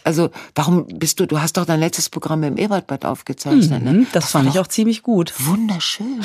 [0.05, 3.93] Also, warum bist du, du hast doch dein letztes Programm im Ebertbad aufgezeichnet, ne?
[3.93, 5.35] Mhm, das, fand war ich auch ziemlich gut.
[5.47, 6.23] Wunderschön.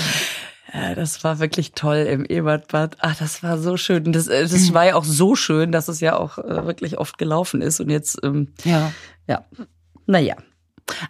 [0.73, 2.97] Ja, das war wirklich toll im Ebertbad.
[3.01, 4.11] Ach, das war so schön.
[4.13, 7.17] Das, äh, das war ja auch so schön, dass es ja auch äh, wirklich oft
[7.17, 7.79] gelaufen ist.
[7.81, 8.91] Und jetzt, ähm, Ja.
[9.27, 9.45] ja,
[10.07, 10.35] naja.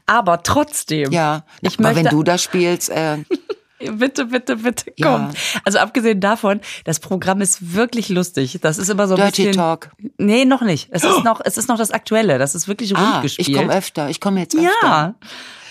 [0.06, 1.12] Aber trotzdem.
[1.12, 1.44] Ja.
[1.62, 3.18] Ich Aber möchte, wenn du da spielst, äh,
[3.92, 5.08] bitte, bitte, bitte, Ja.
[5.18, 5.30] komm.
[5.66, 8.60] Also abgesehen davon, das Programm ist wirklich lustig.
[8.62, 9.54] Das ist immer so ein Dirty bisschen.
[9.54, 9.92] Talk.
[10.18, 10.88] Nee, noch nicht.
[10.92, 12.38] Es ist noch, es ist noch das Aktuelle.
[12.38, 13.48] Das ist wirklich rund Ah, gespielt.
[13.50, 14.10] ich komme öfter.
[14.10, 14.68] Ich komme jetzt öfter.
[14.84, 15.16] Ja.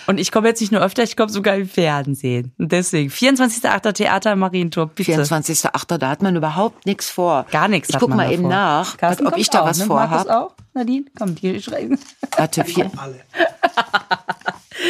[0.06, 2.52] Und ich komme jetzt nicht nur öfter, ich komme sogar im Fernsehen.
[2.58, 3.92] Und deswegen, 24.8.
[3.92, 5.12] Theater Marientor, bitte.
[5.22, 5.98] 24.8.
[5.98, 7.46] Da hat man überhaupt nichts vor.
[7.50, 7.88] Gar nichts.
[7.90, 8.38] Ich hat guck man mal davor.
[8.38, 9.86] eben nach, Carsten ob ich da auch, was ne?
[9.86, 10.28] Markus vorhab.
[10.28, 10.54] auch?
[10.74, 11.98] Nadine, kommt hier schreiben.
[12.36, 13.20] Warte, vier, Alle.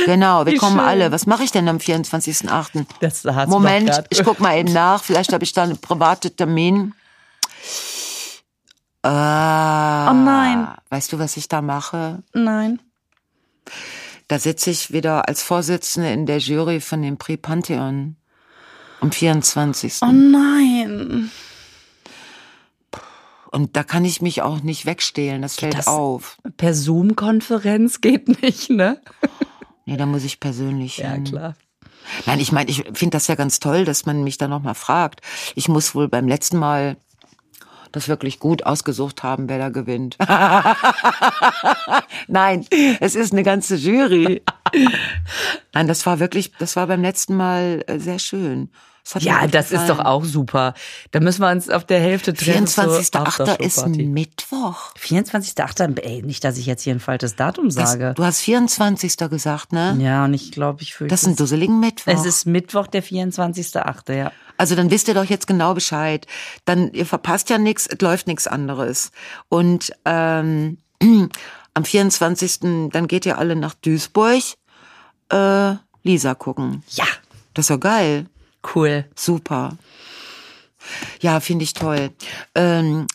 [0.07, 0.87] genau, wir Wie kommen schön.
[0.87, 1.13] alle.
[1.13, 2.87] Was mache ich denn am 24.8.?
[3.01, 5.03] Das hat's Moment, ich guck mal eben nach.
[5.03, 6.95] Vielleicht habe ich da einen privaten Termin.
[9.03, 10.69] Ah, Oh nein.
[10.91, 12.23] Weißt du, was ich da mache?
[12.33, 12.81] Nein.
[14.33, 18.17] Da sitze ich wieder als Vorsitzende in der Jury von dem Prix Pantheon.
[19.03, 19.99] Am 24.
[20.01, 21.31] Oh nein.
[23.51, 25.43] Und da kann ich mich auch nicht wegstehlen.
[25.43, 25.87] Das fällt das?
[25.87, 26.39] auf.
[26.57, 29.03] Per Zoom-Konferenz geht nicht, ne?
[29.85, 31.25] Nee, da muss ich persönlich Ja, hin.
[31.25, 31.55] klar.
[32.25, 35.21] Nein, ich meine, ich finde das ja ganz toll, dass man mich da nochmal fragt.
[35.57, 36.97] Ich muss wohl beim letzten Mal
[37.93, 40.17] das wirklich gut ausgesucht haben, wer da gewinnt.
[42.29, 42.67] Nein,
[43.01, 44.43] es ist eine ganze Jury.
[45.73, 48.71] Nein, das war wirklich, das war beim letzten Mal äh, sehr schön.
[49.11, 49.89] Das Ja, das ist gefallen.
[49.89, 50.75] doch auch super.
[51.11, 52.67] Da müssen wir uns auf der Hälfte treffen.
[52.67, 52.99] zur 24.8.
[53.01, 54.05] ist Aftershow-Party.
[54.07, 54.95] Mittwoch.
[54.97, 56.01] 24.8.
[56.01, 58.13] Ey, nicht, dass ich jetzt hier ein falsches Datum Das, sage.
[58.17, 59.17] du hast 24.
[59.29, 59.97] gesagt, ne?
[60.01, 62.13] ja, und ich glaube, ich fühle Das ist ein dusseligen Mittwoch.
[62.13, 64.33] Es ist Mittwoch, der 24.8., ja.
[64.57, 66.27] Also dann wisst ihr doch jetzt genau Bescheid.
[66.65, 69.11] Dann ihr verpasst ja nichts, es läuft nichts anderes.
[69.49, 70.79] Und ähm,
[71.75, 72.61] am 24.
[72.91, 74.43] dann geht ihr alle nach Duisburg
[75.31, 75.75] äh,
[76.05, 76.83] Lisa gucken.
[76.91, 77.07] Ja,
[77.55, 78.27] Das ist doch geil.
[78.75, 79.05] Cool.
[79.15, 79.77] Super.
[81.21, 82.11] Ja, finde ich toll.
[82.55, 83.07] Ähm,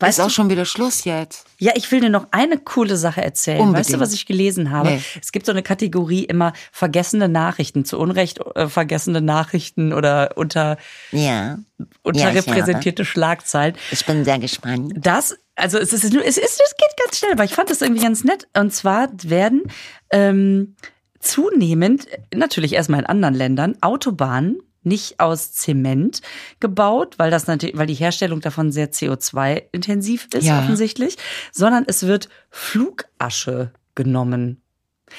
[0.00, 1.46] Weißt ist auch schon wieder Schluss jetzt.
[1.58, 3.58] Ja, ich will dir noch eine coole Sache erzählen.
[3.60, 3.94] Weißt Unbedingt.
[3.94, 4.88] du, was ich gelesen habe?
[4.90, 5.02] Nee.
[5.20, 10.76] Es gibt so eine Kategorie immer vergessene Nachrichten, zu Unrecht äh, vergessene Nachrichten oder unter,
[11.12, 11.58] Ja.
[12.02, 13.76] unterrepräsentierte Schlagzeilen.
[13.92, 14.92] Ich bin sehr gespannt.
[14.96, 18.02] Das, also es ist, es ist, es geht ganz schnell, aber ich fand das irgendwie
[18.02, 18.48] ganz nett.
[18.56, 19.62] Und zwar werden
[20.10, 20.74] ähm,
[21.20, 26.20] zunehmend, natürlich erstmal in anderen Ländern, Autobahnen nicht aus Zement
[26.60, 30.60] gebaut, weil das natürlich, weil die Herstellung davon sehr CO2-intensiv ist, Ja.
[30.60, 31.16] offensichtlich,
[31.52, 34.60] sondern es wird Flugasche genommen.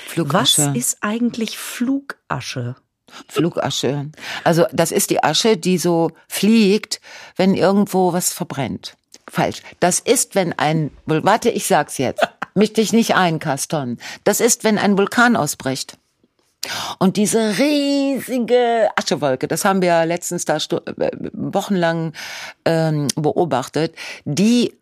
[0.07, 0.67] Flugasche.
[0.69, 2.75] Was ist eigentlich Flugasche?
[3.29, 4.09] Flugasche.
[4.43, 6.99] Also das ist die Asche, die so fliegt,
[7.35, 8.95] wenn irgendwo was verbrennt.
[9.29, 9.61] Falsch.
[9.79, 12.27] Das ist, wenn ein, warte, ich sag's jetzt.
[12.55, 13.97] Misch dich nicht ein, Caston.
[14.23, 15.97] Das ist, wenn ein Vulkan ausbricht.
[16.99, 22.13] Und diese riesige Aschewolke, das haben wir letztens da äh, wochenlang
[22.65, 23.95] ähm, beobachtet,
[24.25, 24.73] die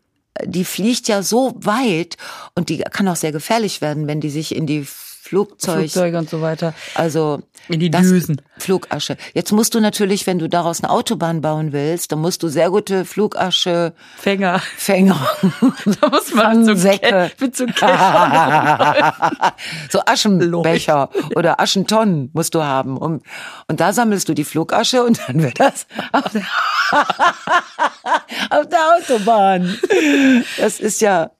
[0.44, 2.16] die fliegt ja so weit
[2.54, 4.86] und die kann auch sehr gefährlich werden, wenn die sich in die
[5.24, 6.74] Flugzeug, Flugzeuge und so weiter.
[6.96, 8.42] also In die Düsen.
[8.58, 9.16] Flugasche.
[9.34, 12.70] Jetzt musst du natürlich, wenn du daraus eine Autobahn bauen willst, dann musst du sehr
[12.70, 14.60] gute Flugaschefänger.
[14.76, 15.20] Fänger.
[16.00, 17.08] Da muss man mit so, Fangsäcke.
[17.08, 17.66] Ke- mit so
[20.06, 22.96] Aschenbecher oder Aschentonnen musst du haben.
[22.96, 23.20] Um,
[23.68, 26.42] und da sammelst du die Flugasche und dann wird das auf der,
[28.50, 29.78] auf der Autobahn.
[30.58, 31.30] Das ist ja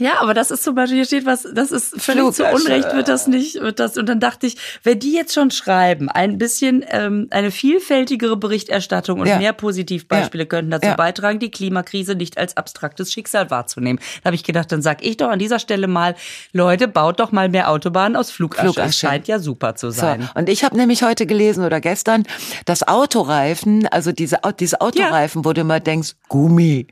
[0.00, 2.56] Ja, aber das ist zum Beispiel, hier steht was, das ist völlig zu Flugasche.
[2.56, 6.08] Unrecht, wird das nicht, wird das, und dann dachte ich, wenn die jetzt schon schreiben,
[6.08, 9.38] ein bisschen, ähm, eine vielfältigere Berichterstattung und Ja.
[9.38, 10.48] mehr Positivbeispiele Ja.
[10.48, 10.96] könnten dazu Ja.
[10.96, 14.00] beitragen, die Klimakrise nicht als abstraktes Schicksal wahrzunehmen.
[14.22, 16.16] Da habe ich gedacht, dann sag ich doch an dieser Stelle mal,
[16.52, 18.66] Leute, baut doch mal mehr Autobahnen aus Flugasche.
[18.66, 18.98] Das Flugasche.
[19.06, 20.22] scheint ja super zu sein.
[20.22, 22.24] So, und ich habe nämlich heute gelesen oder gestern,
[22.64, 26.88] dass Autoreifen, also diese, diese Autoreifen, wo du immer denkst, Gummi.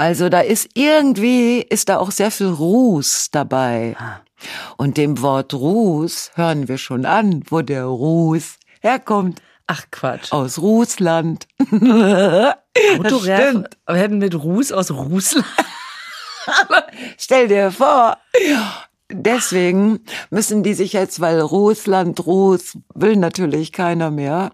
[0.00, 3.94] Also da ist irgendwie, ist da auch sehr viel Ruß dabei.
[4.78, 9.42] Und dem Wort Ruß hören wir schon an, wo der Ruß herkommt.
[9.66, 10.32] Ach Quatsch.
[10.32, 11.46] Aus Russland.
[12.98, 15.44] Autoreifen werden mit Ruß aus Russland.
[17.18, 18.16] Stell dir vor.
[19.10, 24.52] Deswegen müssen die sich jetzt, weil Russland, Ruß will natürlich keiner mehr.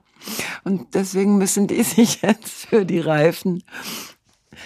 [0.64, 3.62] Und deswegen müssen die sich jetzt für die Reifen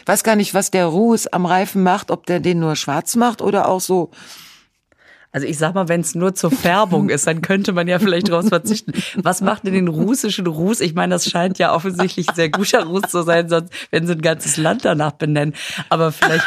[0.06, 3.42] weiß gar nicht, was der Ruß am Reifen macht, ob der den nur schwarz macht
[3.42, 4.10] oder auch so.
[5.32, 8.28] Also ich sag mal, wenn es nur zur Färbung ist, dann könnte man ja vielleicht
[8.28, 8.92] daraus verzichten.
[9.14, 10.80] Was macht denn den russischen Ruß?
[10.80, 14.22] Ich meine, das scheint ja offensichtlich sehr guter Ruß zu sein, sonst werden sie ein
[14.22, 15.54] ganzes Land danach benennen.
[15.88, 16.44] Aber vielleicht,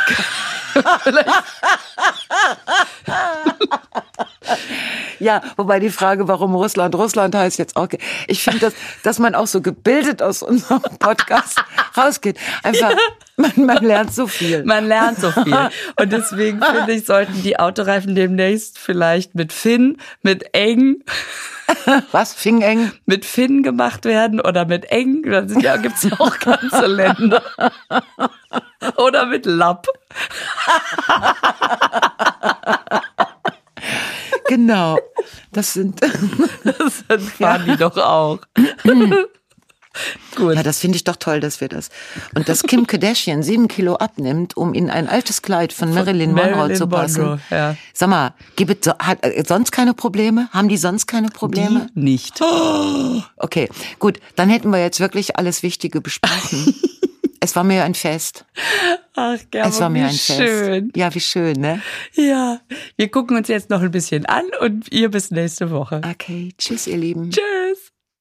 [1.03, 1.29] vielleicht
[5.19, 7.87] Ja, wobei die Frage, warum Russland Russland heißt jetzt auch.
[8.27, 8.73] Ich finde, dass,
[9.03, 11.63] dass man auch so gebildet aus unserem Podcast
[11.95, 12.37] rausgeht.
[12.61, 12.91] Einfach,
[13.37, 14.63] man, man lernt so viel.
[14.65, 15.69] Man lernt so viel.
[15.99, 21.03] Und deswegen finde ich, sollten die Autoreifen demnächst vielleicht mit Finn, mit Eng.
[22.11, 22.33] Was?
[22.33, 22.91] Fingeng?
[23.05, 25.23] Mit Finn gemacht werden oder mit Eng.
[25.23, 27.41] Da ja, gibt's ja auch ganze Länder.
[28.97, 29.87] Oder mit Lapp.
[34.47, 34.99] Genau.
[35.51, 36.01] Das sind.
[36.01, 38.39] das fahren die doch auch.
[40.35, 40.55] Gut.
[40.55, 41.89] Ja, das finde ich doch toll, dass wir das.
[42.35, 46.55] Und dass Kim Kardashian sieben Kilo abnimmt, um in ein altes Kleid von Marilyn Monroe
[46.55, 47.21] Marilyn zu passen.
[47.21, 47.77] Monroe, ja.
[47.93, 50.49] Sag mal, gibt es hat äh, sonst keine Probleme?
[50.51, 51.87] Haben die sonst keine Probleme?
[51.95, 52.41] Die nicht.
[53.37, 53.69] okay,
[53.99, 54.19] gut.
[54.35, 56.75] Dann hätten wir jetzt wirklich alles Wichtige besprochen.
[57.43, 58.45] Es war mir ein Fest.
[59.15, 60.85] Ach, Gerber, Es war mir ein schön.
[60.85, 60.95] Fest.
[60.95, 61.81] Ja, wie schön, ne?
[62.13, 62.61] Ja.
[62.95, 65.99] Wir gucken uns jetzt noch ein bisschen an und ihr bis nächste Woche.
[66.09, 67.31] Okay, tschüss, ihr Lieben.
[67.31, 67.92] Tschüss.